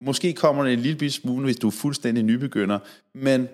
Måske 0.01 0.33
kommer 0.33 0.65
det 0.65 0.73
en 0.73 0.79
lille 0.79 1.11
smule, 1.11 1.45
hvis 1.45 1.57
du 1.57 1.67
er 1.67 1.71
fuldstændig 1.71 2.25
nybegynder, 2.25 2.79
men 3.15 3.49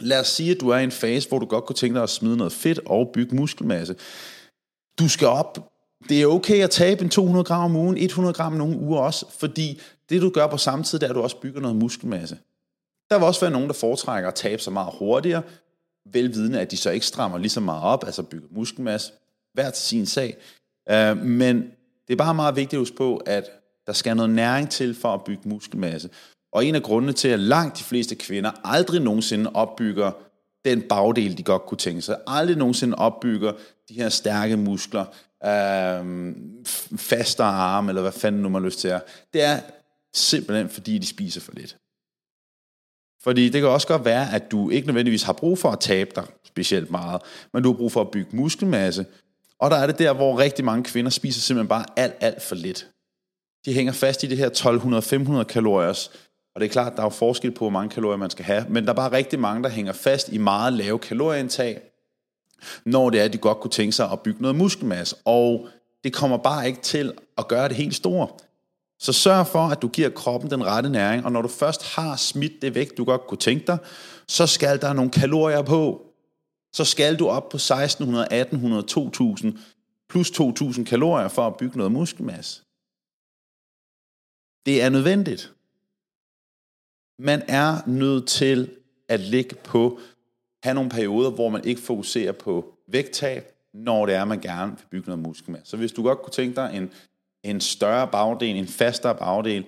lad 0.00 0.20
os 0.20 0.28
sige, 0.28 0.50
at 0.50 0.60
du 0.60 0.68
er 0.68 0.78
i 0.78 0.84
en 0.84 0.90
fase, 0.90 1.28
hvor 1.28 1.38
du 1.38 1.46
godt 1.46 1.64
kunne 1.64 1.76
tænke 1.76 1.94
dig 1.94 2.02
at 2.02 2.10
smide 2.10 2.36
noget 2.36 2.52
fedt 2.52 2.80
og 2.86 3.10
bygge 3.14 3.36
muskelmasse. 3.36 3.96
Du 4.98 5.08
skal 5.08 5.28
op. 5.28 5.72
Det 6.08 6.22
er 6.22 6.26
okay 6.26 6.62
at 6.62 6.70
tabe 6.70 7.02
en 7.04 7.10
200 7.10 7.44
gram 7.44 7.64
om 7.64 7.76
ugen, 7.76 7.96
100 7.96 8.34
gram 8.34 8.52
nogle 8.52 8.78
uger 8.78 9.00
også, 9.00 9.26
fordi 9.38 9.80
det 10.10 10.22
du 10.22 10.30
gør 10.30 10.46
på 10.46 10.56
samme 10.56 10.84
tid, 10.84 10.98
det 10.98 11.06
er, 11.06 11.10
at 11.10 11.16
du 11.16 11.20
også 11.20 11.40
bygger 11.40 11.60
noget 11.60 11.76
muskelmasse. 11.76 12.38
Der 13.10 13.18
vil 13.18 13.26
også 13.26 13.40
være 13.40 13.50
nogen, 13.50 13.68
der 13.68 13.74
foretrækker 13.74 14.28
at 14.28 14.34
tabe 14.34 14.62
sig 14.62 14.72
meget 14.72 14.94
hurtigere, 14.98 15.42
velvidende, 16.12 16.60
at 16.60 16.70
de 16.70 16.76
så 16.76 16.90
ikke 16.90 17.06
strammer 17.06 17.38
lige 17.38 17.50
så 17.50 17.60
meget 17.60 17.82
op, 17.82 18.04
altså 18.04 18.22
bygger 18.22 18.48
muskelmasse, 18.50 19.12
hver 19.52 19.70
til 19.70 19.82
sin 19.82 20.06
sag. 20.06 20.36
Uh, 20.90 21.18
men 21.18 21.56
det 22.06 22.12
er 22.12 22.16
bare 22.16 22.34
meget 22.34 22.56
vigtigt 22.56 22.72
at 22.72 22.78
huske 22.78 22.96
på, 22.96 23.16
at 23.16 23.50
der 23.86 23.92
skal 23.92 24.16
noget 24.16 24.30
næring 24.30 24.70
til 24.70 24.94
for 24.94 25.14
at 25.14 25.24
bygge 25.24 25.48
muskelmasse. 25.48 26.10
Og 26.52 26.64
en 26.64 26.74
af 26.74 26.82
grundene 26.82 27.12
til, 27.12 27.28
at 27.28 27.40
langt 27.40 27.78
de 27.78 27.84
fleste 27.84 28.14
kvinder 28.14 28.50
aldrig 28.64 29.00
nogensinde 29.00 29.50
opbygger 29.54 30.12
den 30.64 30.82
bagdel, 30.82 31.38
de 31.38 31.42
godt 31.42 31.66
kunne 31.66 31.78
tænke 31.78 32.02
sig, 32.02 32.16
aldrig 32.26 32.56
nogensinde 32.56 32.94
opbygger 32.94 33.52
de 33.88 33.94
her 33.94 34.08
stærke 34.08 34.56
muskler, 34.56 35.04
øh, 35.44 36.34
fastere 36.96 37.46
arme, 37.46 37.90
eller 37.90 38.02
hvad 38.02 38.12
fanden 38.12 38.42
nu 38.42 38.48
man 38.48 38.62
har 38.62 38.66
lyst 38.66 38.78
til 38.78 38.88
at 38.88 39.02
det 39.32 39.42
er 39.42 39.60
simpelthen 40.14 40.68
fordi, 40.68 40.98
de 40.98 41.06
spiser 41.06 41.40
for 41.40 41.52
lidt. 41.52 41.76
Fordi 43.26 43.48
det 43.48 43.60
kan 43.60 43.70
også 43.70 43.86
godt 43.86 44.04
være, 44.04 44.34
at 44.34 44.50
du 44.50 44.70
ikke 44.70 44.86
nødvendigvis 44.86 45.22
har 45.22 45.32
brug 45.32 45.58
for 45.58 45.70
at 45.70 45.80
tabe 45.80 46.10
dig 46.16 46.24
specielt 46.44 46.90
meget, 46.90 47.22
men 47.52 47.62
du 47.62 47.72
har 47.72 47.76
brug 47.76 47.92
for 47.92 48.00
at 48.00 48.10
bygge 48.10 48.36
muskelmasse. 48.36 49.06
Og 49.58 49.70
der 49.70 49.76
er 49.76 49.86
det 49.86 49.98
der, 49.98 50.12
hvor 50.12 50.38
rigtig 50.38 50.64
mange 50.64 50.84
kvinder 50.84 51.10
spiser 51.10 51.40
simpelthen 51.40 51.68
bare 51.68 51.84
alt, 51.96 52.14
alt 52.20 52.42
for 52.42 52.54
lidt. 52.54 52.86
De 53.64 53.72
hænger 53.72 53.92
fast 53.92 54.22
i 54.22 54.26
det 54.26 54.38
her 54.38 54.50
1200-500 55.40 55.44
kalorier, 55.44 56.08
og 56.54 56.60
det 56.60 56.64
er 56.64 56.72
klart, 56.72 56.92
der 56.92 57.00
er 57.00 57.06
jo 57.06 57.10
forskel 57.10 57.50
på, 57.50 57.58
hvor 57.58 57.70
mange 57.70 57.90
kalorier 57.90 58.16
man 58.16 58.30
skal 58.30 58.44
have, 58.44 58.66
men 58.68 58.84
der 58.84 58.90
er 58.90 58.94
bare 58.94 59.12
rigtig 59.12 59.38
mange, 59.38 59.62
der 59.62 59.68
hænger 59.68 59.92
fast 59.92 60.32
i 60.32 60.38
meget 60.38 60.72
lave 60.72 60.98
kalorieindtag, 60.98 61.80
når 62.84 63.10
det 63.10 63.20
er, 63.20 63.24
at 63.24 63.32
de 63.32 63.38
godt 63.38 63.60
kunne 63.60 63.70
tænke 63.70 63.92
sig 63.92 64.10
at 64.12 64.20
bygge 64.20 64.42
noget 64.42 64.56
muskelmasse. 64.56 65.16
Og 65.24 65.68
det 66.04 66.12
kommer 66.12 66.36
bare 66.36 66.66
ikke 66.66 66.82
til 66.82 67.12
at 67.38 67.48
gøre 67.48 67.68
det 67.68 67.76
helt 67.76 67.94
store. 67.94 68.28
Så 68.98 69.12
sørg 69.12 69.46
for, 69.46 69.68
at 69.68 69.82
du 69.82 69.88
giver 69.88 70.10
kroppen 70.10 70.50
den 70.50 70.64
rette 70.64 70.90
næring, 70.90 71.24
og 71.24 71.32
når 71.32 71.42
du 71.42 71.48
først 71.48 71.94
har 71.94 72.16
smidt 72.16 72.62
det 72.62 72.74
væk, 72.74 72.96
du 72.96 73.04
godt 73.04 73.26
kunne 73.26 73.38
tænke 73.38 73.66
dig, 73.66 73.78
så 74.28 74.46
skal 74.46 74.80
der 74.80 74.92
nogle 74.92 75.10
kalorier 75.10 75.62
på. 75.62 76.02
Så 76.72 76.84
skal 76.84 77.18
du 77.18 77.28
op 77.28 77.48
på 77.48 77.56
1600, 77.56 78.24
1800, 78.24 78.82
2000 78.82 79.58
plus 80.08 80.30
2.000 80.30 80.84
kalorier 80.84 81.28
for 81.28 81.46
at 81.46 81.56
bygge 81.56 81.76
noget 81.76 81.92
muskelmasse. 81.92 82.62
Det 84.66 84.82
er 84.82 84.88
nødvendigt. 84.88 85.52
Man 87.18 87.42
er 87.48 87.88
nødt 87.88 88.28
til 88.28 88.70
at 89.08 89.20
ligge 89.20 89.54
på, 89.54 90.00
have 90.62 90.74
nogle 90.74 90.90
perioder, 90.90 91.30
hvor 91.30 91.48
man 91.48 91.64
ikke 91.64 91.80
fokuserer 91.80 92.32
på 92.32 92.74
vægttab, 92.88 93.52
når 93.74 94.06
det 94.06 94.14
er, 94.14 94.24
man 94.24 94.40
gerne 94.40 94.72
vil 94.72 94.86
bygge 94.90 95.06
noget 95.08 95.22
muskelmasse. 95.22 95.70
Så 95.70 95.76
hvis 95.76 95.92
du 95.92 96.02
godt 96.02 96.22
kunne 96.22 96.32
tænke 96.32 96.56
dig 96.56 96.70
en, 96.74 96.90
en 97.50 97.60
større 97.60 98.08
bagdel, 98.08 98.56
en 98.56 98.66
fastere 98.66 99.14
bagdel, 99.14 99.64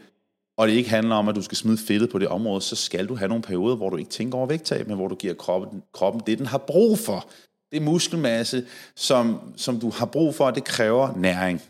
og 0.59 0.69
det 0.69 0.75
ikke 0.75 0.91
handler 0.91 1.17
om, 1.17 1.29
at 1.29 1.35
du 1.35 1.43
skal 1.43 1.57
smide 1.57 1.79
fedtet 1.79 2.11
på 2.11 2.19
det 2.19 2.29
område, 2.29 2.61
så 2.61 2.77
skal 2.77 3.09
du 3.09 3.15
have 3.15 3.29
nogle 3.29 3.43
perioder, 3.43 3.77
hvor 3.77 3.91
du 3.91 3.97
ikke 3.97 4.11
tænker 4.11 4.39
over 4.39 4.47
vægttab, 4.47 4.87
men 4.87 4.97
hvor 4.97 5.09
du 5.09 5.15
giver 5.15 5.35
kroppen, 5.35 5.83
kroppen 5.93 6.23
det, 6.27 6.39
den 6.39 6.47
har 6.47 6.59
brug 6.59 6.99
for. 6.99 7.29
Det 7.73 7.83
muskelmasse, 7.83 8.67
som, 8.97 9.53
som 9.57 9.81
du 9.81 9.91
har 9.91 10.07
brug 10.07 10.35
for, 10.35 10.51
det 10.51 10.65
kræver 10.65 11.17
næring. 11.17 11.63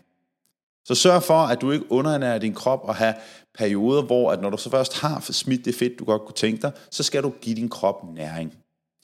Så 0.86 0.94
sørg 0.94 1.22
for, 1.22 1.38
at 1.38 1.60
du 1.60 1.70
ikke 1.70 1.92
underernærer 1.92 2.38
din 2.38 2.54
krop 2.54 2.84
og 2.84 2.94
have 2.94 3.14
perioder, 3.58 4.02
hvor 4.02 4.32
at 4.32 4.42
når 4.42 4.50
du 4.50 4.56
så 4.56 4.70
først 4.70 5.00
har 5.00 5.20
smidt 5.20 5.64
det 5.64 5.74
fedt, 5.74 5.98
du 5.98 6.04
godt 6.04 6.22
kunne 6.22 6.34
tænke 6.34 6.62
dig, 6.62 6.72
så 6.90 7.02
skal 7.02 7.22
du 7.22 7.32
give 7.40 7.56
din 7.56 7.68
krop 7.68 8.14
næring. 8.14 8.54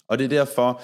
Og 0.08 0.18
det 0.18 0.24
er 0.24 0.28
derfor, 0.28 0.82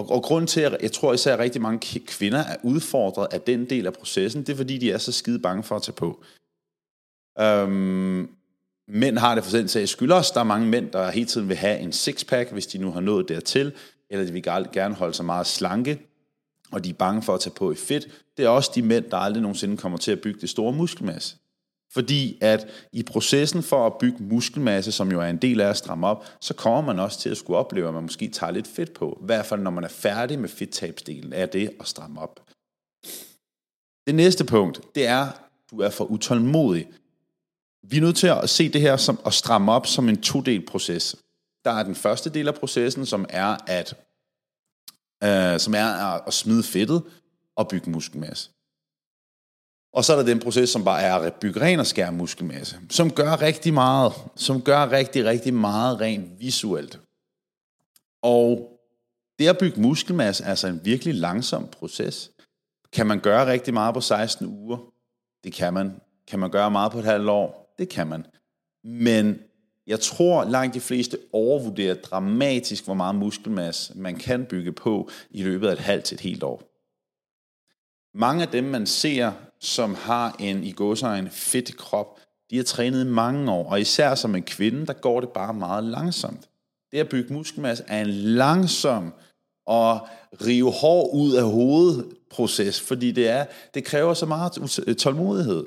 og, 0.00 0.10
og 0.10 0.22
grund 0.22 0.46
til, 0.46 0.60
at 0.60 0.76
jeg 0.82 0.92
tror 0.92 1.12
især, 1.12 1.32
at 1.32 1.38
rigtig 1.38 1.62
mange 1.62 2.00
kvinder 2.06 2.38
er 2.38 2.56
udfordret 2.62 3.26
af 3.32 3.40
den 3.40 3.70
del 3.70 3.86
af 3.86 3.92
processen, 3.92 4.42
det 4.42 4.52
er 4.52 4.56
fordi, 4.56 4.78
de 4.78 4.92
er 4.92 4.98
så 4.98 5.12
skide 5.12 5.38
bange 5.38 5.62
for 5.62 5.76
at 5.76 5.82
tage 5.82 5.94
på. 5.94 6.24
Øhm, 7.40 8.28
mænd 8.88 9.18
har 9.18 9.34
det 9.34 9.44
for 9.44 9.56
den 9.56 9.68
sags 9.68 9.90
skyld 9.90 10.12
også. 10.12 10.30
Der 10.34 10.40
er 10.40 10.44
mange 10.44 10.66
mænd, 10.66 10.90
der 10.90 11.10
hele 11.10 11.26
tiden 11.26 11.48
vil 11.48 11.56
have 11.56 11.78
en 11.78 11.92
sixpack, 11.92 12.52
hvis 12.52 12.66
de 12.66 12.78
nu 12.78 12.90
har 12.90 13.00
nået 13.00 13.28
dertil 13.28 13.72
eller 14.10 14.26
de 14.26 14.32
vil 14.32 14.42
gerne 14.72 14.94
holde 14.94 15.14
sig 15.14 15.24
meget 15.24 15.46
slanke, 15.46 15.98
og 16.72 16.84
de 16.84 16.90
er 16.90 16.94
bange 16.94 17.22
for 17.22 17.34
at 17.34 17.40
tage 17.40 17.54
på 17.54 17.72
i 17.72 17.74
fedt, 17.74 18.08
det 18.36 18.44
er 18.44 18.48
også 18.48 18.70
de 18.74 18.82
mænd, 18.82 19.04
der 19.10 19.16
aldrig 19.16 19.42
nogensinde 19.42 19.76
kommer 19.76 19.98
til 19.98 20.12
at 20.12 20.20
bygge 20.20 20.40
det 20.40 20.50
store 20.50 20.72
muskelmasse. 20.72 21.36
Fordi 21.92 22.38
at 22.40 22.66
i 22.92 23.02
processen 23.02 23.62
for 23.62 23.86
at 23.86 23.92
bygge 24.00 24.22
muskelmasse, 24.22 24.92
som 24.92 25.12
jo 25.12 25.20
er 25.20 25.26
en 25.26 25.36
del 25.36 25.60
af 25.60 25.68
at 25.68 25.76
stramme 25.76 26.06
op, 26.06 26.24
så 26.40 26.54
kommer 26.54 26.92
man 26.92 27.02
også 27.02 27.20
til 27.20 27.28
at 27.28 27.36
skulle 27.36 27.58
opleve, 27.58 27.88
at 27.88 27.94
man 27.94 28.02
måske 28.02 28.28
tager 28.28 28.50
lidt 28.50 28.66
fedt 28.66 28.94
på. 28.94 29.18
I 29.22 29.24
hvert 29.24 29.46
fald 29.46 29.60
når 29.60 29.70
man 29.70 29.84
er 29.84 29.88
færdig 29.88 30.38
med 30.38 30.48
fedttabsdelen, 30.48 31.32
er 31.32 31.46
det 31.46 31.70
at 31.80 31.88
stramme 31.88 32.20
op. 32.20 32.40
Det 34.06 34.14
næste 34.14 34.44
punkt, 34.44 34.80
det 34.94 35.06
er, 35.06 35.22
at 35.22 35.40
du 35.70 35.80
er 35.80 35.90
for 35.90 36.04
utålmodig. 36.04 36.88
Vi 37.82 37.96
er 37.96 38.00
nødt 38.00 38.16
til 38.16 38.26
at 38.26 38.50
se 38.50 38.68
det 38.68 38.80
her 38.80 38.96
som 38.96 39.20
at 39.26 39.34
stramme 39.34 39.72
op 39.72 39.86
som 39.86 40.08
en 40.08 40.22
todel 40.22 40.66
proces. 40.66 41.16
Der 41.64 41.70
er 41.70 41.82
den 41.82 41.94
første 41.94 42.30
del 42.30 42.48
af 42.48 42.54
processen, 42.54 43.06
som 43.06 43.26
er 43.28 43.56
at, 43.66 43.94
øh, 45.24 45.60
som 45.60 45.74
er 45.74 45.86
at 46.26 46.34
smide 46.34 46.62
fedtet 46.62 47.02
og 47.56 47.68
bygge 47.68 47.90
muskelmasse. 47.90 48.50
Og 49.92 50.04
så 50.04 50.12
er 50.12 50.16
der 50.16 50.24
den 50.24 50.40
proces, 50.40 50.70
som 50.70 50.84
bare 50.84 51.02
er 51.02 51.14
at 51.14 51.34
bygge 51.34 51.60
ren 51.60 51.80
og 51.80 51.86
skære 51.86 52.12
muskelmasse, 52.12 52.76
som 52.90 53.10
gør 53.10 53.40
rigtig 53.40 53.74
meget, 53.74 54.12
som 54.36 54.62
gør 54.62 54.90
rigtig, 54.90 55.24
rigtig 55.24 55.54
meget 55.54 56.00
rent 56.00 56.40
visuelt. 56.40 57.00
Og 58.22 58.78
det 59.38 59.48
at 59.48 59.58
bygge 59.58 59.80
muskelmasse 59.80 60.44
er 60.44 60.48
altså 60.48 60.68
en 60.68 60.80
virkelig 60.84 61.14
langsom 61.14 61.68
proces. 61.68 62.30
Kan 62.92 63.06
man 63.06 63.20
gøre 63.20 63.46
rigtig 63.46 63.74
meget 63.74 63.94
på 63.94 64.00
16 64.00 64.46
uger? 64.46 64.78
Det 65.44 65.52
kan 65.52 65.74
man. 65.74 66.00
Kan 66.28 66.38
man 66.38 66.50
gøre 66.50 66.70
meget 66.70 66.92
på 66.92 66.98
et 66.98 67.04
halvt 67.04 67.28
år? 67.28 67.74
Det 67.78 67.88
kan 67.88 68.06
man. 68.06 68.26
Men 68.84 69.38
jeg 69.86 70.00
tror 70.00 70.44
langt 70.44 70.74
de 70.74 70.80
fleste 70.80 71.18
overvurderer 71.32 71.94
dramatisk, 71.94 72.84
hvor 72.84 72.94
meget 72.94 73.14
muskelmasse 73.14 73.98
man 73.98 74.16
kan 74.16 74.44
bygge 74.44 74.72
på 74.72 75.10
i 75.30 75.42
løbet 75.42 75.68
af 75.68 75.72
et 75.72 75.78
halvt 75.78 76.04
til 76.04 76.14
et 76.14 76.20
helt 76.20 76.42
år. 76.42 76.62
Mange 78.18 78.42
af 78.42 78.48
dem, 78.48 78.64
man 78.64 78.86
ser, 78.86 79.32
som 79.60 79.94
har 79.94 80.36
en 80.38 80.64
i 80.64 80.74
en 81.18 81.30
fedt 81.30 81.76
krop, 81.76 82.20
de 82.50 82.56
har 82.56 82.64
trænet 82.64 83.04
i 83.04 83.08
mange 83.08 83.52
år, 83.52 83.70
og 83.70 83.80
især 83.80 84.14
som 84.14 84.34
en 84.34 84.42
kvinde, 84.42 84.86
der 84.86 84.92
går 84.92 85.20
det 85.20 85.28
bare 85.28 85.54
meget 85.54 85.84
langsomt. 85.84 86.48
Det 86.92 86.98
at 86.98 87.08
bygge 87.08 87.34
muskelmasse 87.34 87.84
er 87.88 88.00
en 88.00 88.10
langsom 88.10 89.12
og 89.66 90.08
rive 90.46 90.72
hår 90.72 91.14
ud 91.14 91.32
af 91.34 91.50
hovedet 91.50 92.06
proces, 92.30 92.80
fordi 92.80 93.12
det, 93.12 93.28
er, 93.28 93.44
det 93.74 93.84
kræver 93.84 94.14
så 94.14 94.26
meget 94.26 94.52
tålmodighed. 94.98 95.66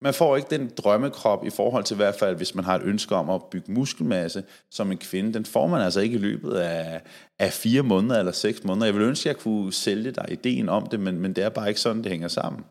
Man 0.00 0.14
får 0.14 0.36
ikke 0.36 0.50
den 0.50 0.68
drømmekrop 0.68 1.44
i 1.44 1.50
forhold 1.50 1.84
til 1.84 1.94
i 1.94 1.96
hvert 1.96 2.14
fald, 2.14 2.36
hvis 2.36 2.54
man 2.54 2.64
har 2.64 2.74
et 2.74 2.82
ønske 2.82 3.14
om 3.14 3.30
at 3.30 3.42
bygge 3.44 3.72
muskelmasse 3.72 4.44
som 4.70 4.92
en 4.92 4.98
kvinde. 4.98 5.34
Den 5.34 5.44
får 5.44 5.66
man 5.66 5.80
altså 5.80 6.00
ikke 6.00 6.14
i 6.14 6.18
løbet 6.18 6.52
af, 6.52 7.02
af 7.38 7.52
fire 7.52 7.82
måneder 7.82 8.18
eller 8.18 8.32
seks 8.32 8.64
måneder. 8.64 8.86
Jeg 8.86 8.94
vil 8.94 9.02
ønske, 9.02 9.30
at 9.30 9.36
jeg 9.36 9.42
kunne 9.42 9.72
sælge 9.72 10.10
dig 10.10 10.26
ideen 10.30 10.68
om 10.68 10.86
det, 10.86 11.00
men, 11.00 11.18
men 11.18 11.32
det 11.32 11.44
er 11.44 11.48
bare 11.48 11.68
ikke 11.68 11.80
sådan, 11.80 12.02
det 12.02 12.12
hænger 12.12 12.28
sammen. 12.28 12.64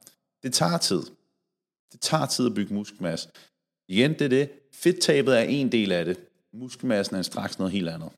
Det 0.43 0.53
tager 0.53 0.77
tid. 0.77 1.03
Det 1.91 2.01
tager 2.01 2.25
tid 2.25 2.45
at 2.45 2.53
bygge 2.53 2.73
muskelmasse. 2.73 3.29
Igen, 3.87 4.13
det 4.13 4.21
er 4.21 4.27
det. 4.27 4.49
Fedttabet 4.73 5.37
er 5.37 5.43
en 5.43 5.71
del 5.71 5.91
af 5.91 6.05
det. 6.05 6.19
Muskelmassen 6.53 7.15
er 7.15 7.21
straks 7.21 7.59
noget 7.59 7.73
helt 7.73 7.89
andet. 7.89 8.09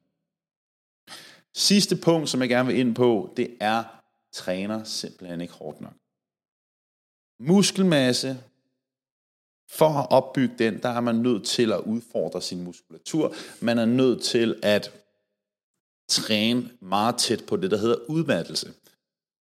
Sidste 1.56 1.96
punkt, 1.96 2.30
som 2.30 2.42
jeg 2.42 2.50
gerne 2.50 2.68
vil 2.68 2.80
ind 2.80 2.96
på, 2.96 3.34
det 3.38 3.58
er, 3.60 3.84
træner 4.34 4.84
simpelthen 4.84 5.42
ikke 5.42 5.54
hårdt 5.54 5.82
nok. 5.82 5.94
Muskelmasse 7.40 8.38
for 9.70 9.90
at 9.90 10.08
opbygge 10.10 10.56
den, 10.60 10.82
der 10.82 10.90
er 10.90 11.02
man 11.02 11.16
nødt 11.16 11.44
til 11.44 11.72
at 11.72 11.80
udfordre 11.80 12.42
sin 12.42 12.64
muskulatur. 12.64 13.34
Man 13.60 13.78
er 13.78 13.86
nødt 13.86 14.22
til 14.22 14.56
at 14.64 14.92
træne 16.10 16.70
meget 16.82 17.16
tæt 17.16 17.44
på 17.48 17.56
det, 17.56 17.72
der 17.72 17.78
hedder 17.78 17.96
udmattelse. 18.08 18.72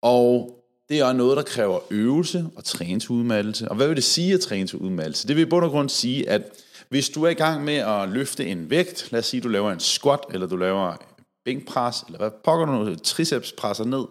Og 0.03 0.55
det 0.89 0.99
er 0.99 1.13
noget, 1.13 1.37
der 1.37 1.43
kræver 1.43 1.79
øvelse 1.91 2.47
og 2.57 2.65
træne 2.65 3.01
til 3.01 3.11
udmattelse. 3.11 3.69
Og 3.69 3.77
hvad 3.77 3.87
vil 3.87 3.97
det 3.97 4.05
sige 4.05 4.35
at 4.35 4.41
træne 4.41 4.67
til 4.67 4.79
udmattelse? 4.79 5.29
Det 5.29 5.37
vil 5.37 5.43
i 5.43 5.51
bund 5.51 5.65
og 5.65 5.71
grund 5.71 5.89
sige, 5.89 6.29
at 6.29 6.43
hvis 6.89 7.11
du 7.11 7.23
er 7.23 7.29
i 7.29 7.35
gang 7.35 7.65
med 7.65 7.75
at 7.75 8.09
løfte 8.09 8.47
en 8.47 8.71
vægt, 8.71 9.09
lad 9.13 9.19
os 9.19 9.27
sige, 9.27 9.41
du 9.41 9.49
laver 9.49 9.73
en 9.73 9.81
squat, 9.81 10.21
eller 10.31 10.47
du 10.47 10.57
laver 10.57 10.97
bænkpres, 11.45 12.03
eller 12.07 12.19
hvad 12.19 12.31
pokker 12.45 12.67
du 12.67 12.97
triceps 12.97 13.53
presser 13.53 13.85
ned, 13.85 14.05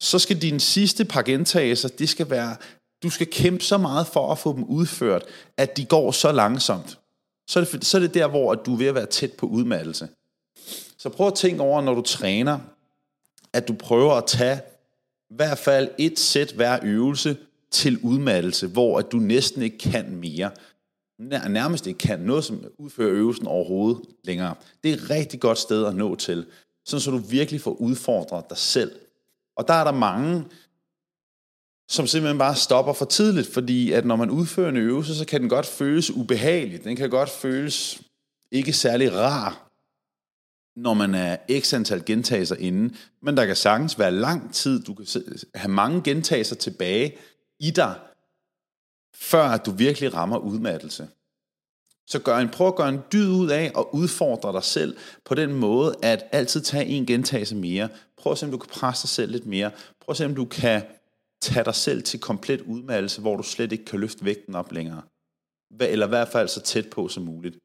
så 0.00 0.18
skal 0.18 0.42
dine 0.42 0.60
sidste 0.60 1.04
par 1.04 1.22
gentagelser, 1.22 1.88
det 1.88 2.08
skal 2.08 2.30
være 2.30 2.56
du 3.04 3.10
skal 3.10 3.26
kæmpe 3.26 3.64
så 3.64 3.78
meget 3.78 4.06
for 4.06 4.32
at 4.32 4.38
få 4.38 4.56
dem 4.56 4.64
udført, 4.64 5.22
at 5.56 5.76
de 5.76 5.84
går 5.84 6.10
så 6.10 6.32
langsomt. 6.32 6.98
Så 7.46 7.60
er 7.60 7.64
det, 7.64 7.84
så 7.84 7.96
er 7.96 8.00
det 8.00 8.14
der, 8.14 8.28
hvor 8.28 8.54
du 8.54 8.74
er 8.74 8.78
ved 8.78 8.86
at 8.86 8.94
være 8.94 9.06
tæt 9.06 9.32
på 9.32 9.46
udmattelse. 9.46 10.08
Så 10.98 11.08
prøv 11.08 11.26
at 11.26 11.34
tænke 11.34 11.62
over, 11.62 11.80
når 11.80 11.94
du 11.94 12.02
træner, 12.02 12.58
at 13.52 13.68
du 13.68 13.74
prøver 13.74 14.12
at 14.14 14.24
tage 14.26 14.60
i 15.30 15.34
hvert 15.34 15.58
fald 15.58 15.90
et 15.98 16.18
sæt 16.18 16.52
hver 16.52 16.78
øvelse 16.82 17.36
til 17.70 17.98
udmattelse, 18.02 18.66
hvor 18.66 18.98
at 18.98 19.12
du 19.12 19.16
næsten 19.16 19.62
ikke 19.62 19.78
kan 19.78 20.16
mere. 20.16 20.50
Nærmest 21.48 21.86
ikke 21.86 21.98
kan 21.98 22.20
noget, 22.20 22.44
som 22.44 22.64
udfører 22.78 23.10
øvelsen 23.10 23.46
overhovedet 23.46 24.02
længere. 24.24 24.54
Det 24.84 24.90
er 24.90 24.94
et 24.94 25.10
rigtig 25.10 25.40
godt 25.40 25.58
sted 25.58 25.86
at 25.86 25.94
nå 25.94 26.14
til, 26.14 26.46
sådan 26.86 27.00
så 27.00 27.10
du 27.10 27.16
virkelig 27.16 27.60
får 27.60 27.70
udfordret 27.70 28.44
dig 28.50 28.58
selv. 28.58 28.92
Og 29.56 29.68
der 29.68 29.74
er 29.74 29.84
der 29.84 29.92
mange, 29.92 30.44
som 31.88 32.06
simpelthen 32.06 32.38
bare 32.38 32.54
stopper 32.54 32.92
for 32.92 33.04
tidligt, 33.04 33.52
fordi 33.52 33.92
at 33.92 34.04
når 34.04 34.16
man 34.16 34.30
udfører 34.30 34.68
en 34.68 34.76
øvelse, 34.76 35.14
så 35.14 35.24
kan 35.24 35.40
den 35.40 35.48
godt 35.48 35.66
føles 35.66 36.10
ubehagelig. 36.10 36.84
Den 36.84 36.96
kan 36.96 37.10
godt 37.10 37.30
føles 37.30 38.02
ikke 38.50 38.72
særlig 38.72 39.12
rar, 39.12 39.70
når 40.76 40.94
man 40.94 41.14
er 41.14 41.36
x 41.60 41.74
antal 41.74 42.04
gentagelser 42.04 42.56
inde. 42.56 42.94
Men 43.22 43.36
der 43.36 43.46
kan 43.46 43.56
sagtens 43.56 43.98
være 43.98 44.12
lang 44.12 44.54
tid, 44.54 44.82
du 44.82 44.94
kan 44.94 45.06
have 45.54 45.72
mange 45.72 46.02
gentagelser 46.02 46.56
tilbage 46.56 47.16
i 47.60 47.70
dig, 47.70 47.94
før 49.14 49.56
du 49.56 49.70
virkelig 49.70 50.14
rammer 50.14 50.38
udmattelse. 50.38 51.08
Så 52.06 52.18
gør 52.18 52.38
en, 52.38 52.48
prøv 52.48 52.68
at 52.68 52.76
gøre 52.76 52.88
en 52.88 53.00
dyd 53.12 53.28
ud 53.28 53.50
af 53.50 53.72
at 53.78 53.84
udfordre 53.92 54.52
dig 54.52 54.62
selv 54.62 54.96
på 55.24 55.34
den 55.34 55.52
måde, 55.52 55.94
at 56.02 56.24
altid 56.32 56.60
tage 56.60 56.86
en 56.86 57.06
gentagelse 57.06 57.56
mere. 57.56 57.88
Prøv 58.16 58.32
at 58.32 58.38
se, 58.38 58.46
om 58.46 58.52
du 58.52 58.58
kan 58.58 58.70
presse 58.72 59.02
dig 59.02 59.08
selv 59.08 59.32
lidt 59.32 59.46
mere. 59.46 59.70
Prøv 60.00 60.12
at 60.12 60.16
se, 60.16 60.24
om 60.24 60.34
du 60.34 60.44
kan 60.44 60.82
tage 61.44 61.64
dig 61.64 61.74
selv 61.74 62.02
til 62.02 62.20
komplet 62.20 62.60
udmattelse, 62.60 63.20
hvor 63.20 63.36
du 63.36 63.42
slet 63.42 63.72
ikke 63.72 63.84
kan 63.84 64.00
løfte 64.00 64.24
vægten 64.24 64.54
op 64.54 64.72
længere. 64.72 65.02
Eller 65.80 66.06
i 66.06 66.08
hvert 66.08 66.28
fald 66.28 66.48
så 66.48 66.60
tæt 66.60 66.90
på 66.90 67.08
som 67.08 67.22
muligt. 67.22 67.56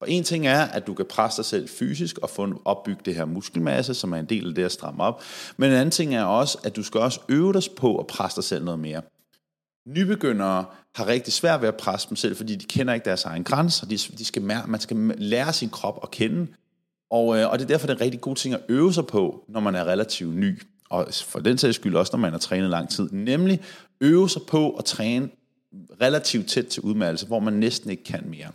Og 0.00 0.10
en 0.10 0.24
ting 0.24 0.46
er, 0.46 0.60
at 0.60 0.86
du 0.86 0.94
kan 0.94 1.06
presse 1.06 1.36
dig 1.36 1.44
selv 1.44 1.68
fysisk 1.68 2.18
og 2.18 2.30
få 2.30 2.62
opbygget 2.64 3.06
det 3.06 3.14
her 3.14 3.24
muskelmasse, 3.24 3.94
som 3.94 4.12
er 4.12 4.16
en 4.16 4.26
del 4.26 4.48
af 4.48 4.54
det 4.54 4.64
at 4.64 4.72
stramme 4.72 5.02
op. 5.02 5.22
Men 5.56 5.70
en 5.70 5.76
anden 5.76 5.90
ting 5.90 6.14
er 6.14 6.24
også, 6.24 6.58
at 6.64 6.76
du 6.76 6.82
skal 6.82 7.00
også 7.00 7.20
øve 7.28 7.52
dig 7.52 7.62
på 7.76 7.98
at 7.98 8.06
presse 8.06 8.36
dig 8.36 8.44
selv 8.44 8.64
noget 8.64 8.80
mere. 8.80 9.02
Nybegyndere 9.86 10.64
har 10.94 11.06
rigtig 11.06 11.32
svært 11.32 11.60
ved 11.60 11.68
at 11.68 11.76
presse 11.76 12.08
dem 12.08 12.16
selv, 12.16 12.36
fordi 12.36 12.56
de 12.56 12.64
kender 12.64 12.94
ikke 12.94 13.04
deres 13.04 13.24
egen 13.24 13.44
grænser. 13.44 13.86
De, 13.86 13.96
de 13.96 14.24
skal, 14.24 14.42
man 14.42 14.80
skal 14.80 14.96
lære 15.18 15.52
sin 15.52 15.70
krop 15.70 15.98
at 16.02 16.10
kende. 16.10 16.46
Og, 17.10 17.38
øh, 17.38 17.50
og 17.50 17.58
det 17.58 17.64
er 17.64 17.68
derfor, 17.68 17.86
det 17.86 17.94
er 17.94 17.96
en 17.96 18.04
rigtig 18.04 18.20
god 18.20 18.36
ting 18.36 18.54
at 18.54 18.60
øve 18.68 18.92
sig 18.92 19.06
på, 19.06 19.44
når 19.48 19.60
man 19.60 19.74
er 19.74 19.84
relativt 19.84 20.36
ny 20.36 20.62
og 20.90 21.08
for 21.24 21.38
den 21.38 21.58
sags 21.58 21.76
skyld 21.76 21.96
også, 21.96 22.10
når 22.12 22.20
man 22.20 22.32
har 22.32 22.38
trænet 22.38 22.70
lang 22.70 22.90
tid, 22.90 23.08
nemlig 23.12 23.60
øve 24.00 24.30
sig 24.30 24.42
på 24.42 24.70
at 24.70 24.84
træne 24.84 25.28
relativt 26.00 26.48
tæt 26.48 26.66
til 26.66 26.82
udmattelse, 26.82 27.26
hvor 27.26 27.40
man 27.40 27.52
næsten 27.52 27.90
ikke 27.90 28.04
kan 28.04 28.24
mere. 28.26 28.48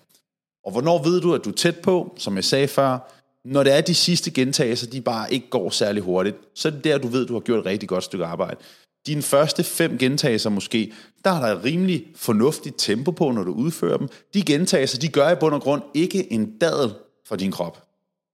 Og 0.65 0.71
hvornår 0.71 1.03
ved 1.03 1.21
du, 1.21 1.33
at 1.33 1.45
du 1.45 1.49
er 1.49 1.53
tæt 1.53 1.79
på, 1.79 2.15
som 2.17 2.35
jeg 2.35 2.43
sagde 2.43 2.67
før, 2.67 3.11
når 3.45 3.63
det 3.63 3.73
er 3.73 3.81
de 3.81 3.95
sidste 3.95 4.31
gentagelser, 4.31 4.87
de 4.87 5.01
bare 5.01 5.33
ikke 5.33 5.49
går 5.49 5.69
særlig 5.69 6.03
hurtigt, 6.03 6.37
så 6.55 6.67
er 6.67 6.71
det 6.71 6.83
der, 6.83 6.97
du 6.97 7.07
ved, 7.07 7.25
du 7.25 7.33
har 7.33 7.39
gjort 7.39 7.59
et 7.59 7.65
rigtig 7.65 7.89
godt 7.89 8.03
stykke 8.03 8.25
arbejde. 8.25 8.59
Dine 9.07 9.21
første 9.21 9.63
fem 9.63 9.97
gentagelser 9.97 10.49
måske, 10.49 10.93
der 11.25 11.31
er 11.31 11.41
der 11.41 11.55
et 11.55 11.63
rimelig 11.63 12.07
fornuftigt 12.15 12.75
tempo 12.77 13.11
på, 13.11 13.31
når 13.31 13.43
du 13.43 13.51
udfører 13.51 13.97
dem. 13.97 14.07
De 14.33 14.41
gentagelser, 14.41 14.99
de 14.99 15.07
gør 15.07 15.29
i 15.29 15.35
bund 15.35 15.55
og 15.55 15.61
grund 15.61 15.81
ikke 15.93 16.33
en 16.33 16.57
dadel 16.57 16.93
for 17.27 17.35
din 17.35 17.51
krop. 17.51 17.83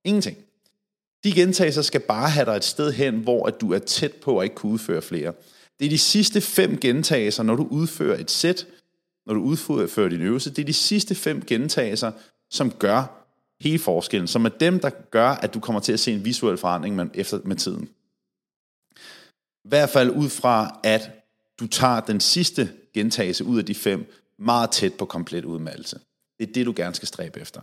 Ingenting. 0.06 0.38
De 1.26 1.32
gentagelser 1.32 1.82
skal 1.82 2.02
bare 2.02 2.30
have 2.30 2.46
dig 2.46 2.56
et 2.56 2.64
sted 2.64 2.92
hen, 2.92 3.16
hvor 3.16 3.46
at 3.46 3.62
du 3.62 3.74
er 3.74 3.80
tæt 3.80 4.14
på 4.14 4.40
at 4.40 4.44
ikke 4.44 4.56
kunne 4.56 4.72
udføre 4.72 5.02
flere. 5.02 5.34
Det 5.80 5.86
er 5.86 5.90
de 5.90 5.98
sidste 5.98 6.42
fem 6.42 6.78
gentagelser, 6.78 7.44
når 7.44 7.56
du 7.56 7.68
udfører 7.72 8.20
et 8.20 8.32
sæt, 8.32 8.68
når 9.26 9.34
du 9.34 9.42
udfører 9.42 10.10
din 10.10 10.22
øvelse, 10.22 10.50
det 10.50 10.62
er 10.62 10.66
de 10.66 10.74
sidste 10.74 11.16
fem 11.16 11.46
gentagelser, 11.46 12.12
som 12.50 12.72
gør 12.72 13.28
hele 13.62 13.80
forskellen, 13.80 14.28
som 14.28 14.46
er 14.46 14.50
dem, 14.50 14.80
der 14.80 14.90
gør, 14.90 15.30
at 15.30 15.54
du 15.54 15.60
kommer 15.60 15.80
til 15.80 15.94
at 15.94 16.00
se 16.00 16.14
en 16.14 16.26
visuel 16.26 16.58
forandring 16.58 16.96
med, 16.96 17.08
efter, 17.14 17.40
med 17.44 17.56
tiden. 17.56 17.90
I 19.66 19.68
hvert 19.68 19.90
fald 19.90 20.10
ud 20.10 20.30
fra, 20.30 20.80
at 20.84 21.12
du 21.60 21.68
tager 21.68 22.00
den 22.00 22.20
sidste 22.20 22.70
gentagelse 22.94 23.46
ud 23.46 23.58
af 23.58 23.66
de 23.66 23.76
fem 23.76 24.12
meget 24.40 24.72
tæt 24.72 24.94
på 24.94 25.06
komplet 25.06 25.46
udmattelse. 25.46 26.00
Det 26.40 26.50
er 26.50 26.54
det, 26.54 26.66
du 26.66 26.74
gerne 26.76 26.96
skal 26.96 27.08
stræbe 27.08 27.40
efter. 27.40 27.62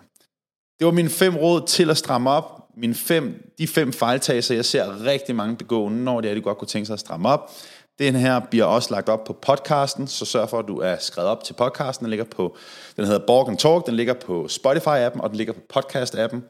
Det 0.78 0.86
var 0.86 0.92
mine 0.92 1.10
fem 1.10 1.36
råd 1.36 1.66
til 1.66 1.90
at 1.90 1.96
stramme 1.96 2.30
op. 2.30 2.61
Mine 2.76 2.94
fem, 2.94 3.52
de 3.58 3.66
fem 3.66 3.92
fejltagelser, 3.92 4.54
jeg 4.54 4.64
ser 4.64 5.04
rigtig 5.04 5.36
mange 5.36 5.56
begå, 5.56 5.88
når 5.88 6.20
det 6.20 6.30
er, 6.30 6.34
de 6.34 6.40
godt 6.40 6.58
kunne 6.58 6.68
tænke 6.68 6.86
sig 6.86 6.94
at 6.94 7.00
stramme 7.00 7.28
op. 7.28 7.50
Den 7.98 8.14
her 8.14 8.40
bliver 8.40 8.64
også 8.64 8.94
lagt 8.94 9.08
op 9.08 9.24
på 9.24 9.32
podcasten, 9.32 10.06
så 10.06 10.24
sørg 10.24 10.48
for, 10.48 10.58
at 10.58 10.68
du 10.68 10.78
er 10.78 10.96
skrevet 11.00 11.30
op 11.30 11.44
til 11.44 11.52
podcasten. 11.52 12.04
Den 12.04 12.10
ligger 12.10 12.24
på, 12.24 12.56
den 12.96 13.04
hedder 13.04 13.26
Borg 13.26 13.48
and 13.48 13.58
Talk, 13.58 13.86
den 13.86 13.94
ligger 13.94 14.14
på 14.14 14.48
Spotify-appen, 14.50 15.20
og 15.20 15.30
den 15.30 15.36
ligger 15.36 15.52
på 15.52 15.60
podcast-appen. 15.74 16.40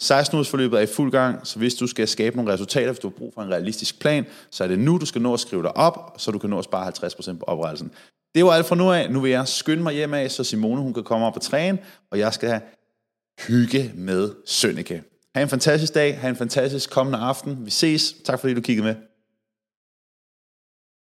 16 0.00 0.36
ugers 0.36 0.48
forløbet 0.48 0.78
er 0.78 0.82
i 0.82 0.86
fuld 0.86 1.10
gang, 1.10 1.46
så 1.46 1.58
hvis 1.58 1.74
du 1.74 1.86
skal 1.86 2.08
skabe 2.08 2.36
nogle 2.36 2.52
resultater, 2.52 2.86
hvis 2.86 2.98
du 2.98 3.08
har 3.08 3.16
brug 3.18 3.34
for 3.34 3.42
en 3.42 3.50
realistisk 3.50 4.00
plan, 4.00 4.26
så 4.50 4.64
er 4.64 4.68
det 4.68 4.78
nu, 4.78 4.98
du 4.98 5.06
skal 5.06 5.22
nå 5.22 5.34
at 5.34 5.40
skrive 5.40 5.62
dig 5.62 5.76
op, 5.76 6.14
så 6.18 6.30
du 6.30 6.38
kan 6.38 6.50
nå 6.50 6.58
at 6.58 6.64
spare 6.64 6.92
50% 7.32 7.38
på 7.38 7.44
oprettelsen. 7.44 7.90
Det 8.34 8.44
var 8.44 8.50
alt 8.50 8.66
fra 8.66 8.76
nu 8.76 8.92
af. 8.92 9.10
Nu 9.10 9.20
vil 9.20 9.30
jeg 9.30 9.48
skynde 9.48 9.82
mig 9.82 9.94
hjem 9.94 10.14
af, 10.14 10.30
så 10.30 10.44
Simone 10.44 10.80
hun 10.80 10.94
kan 10.94 11.04
komme 11.04 11.26
op 11.26 11.36
og 11.36 11.42
træne, 11.42 11.78
og 12.10 12.18
jeg 12.18 12.32
skal 12.34 12.48
have 12.48 12.60
hygge 13.46 13.92
med 13.94 14.30
Sønneke. 14.46 15.02
Ha' 15.34 15.42
en 15.42 15.48
fantastisk 15.48 15.94
dag, 15.94 16.18
ha' 16.18 16.28
en 16.28 16.36
fantastisk 16.36 16.90
kommende 16.90 17.18
aften. 17.18 17.64
Vi 17.64 17.70
ses. 17.70 18.14
Tak 18.24 18.40
fordi 18.40 18.54
du 18.54 18.60
kiggede 18.60 18.86
med. 18.86 19.09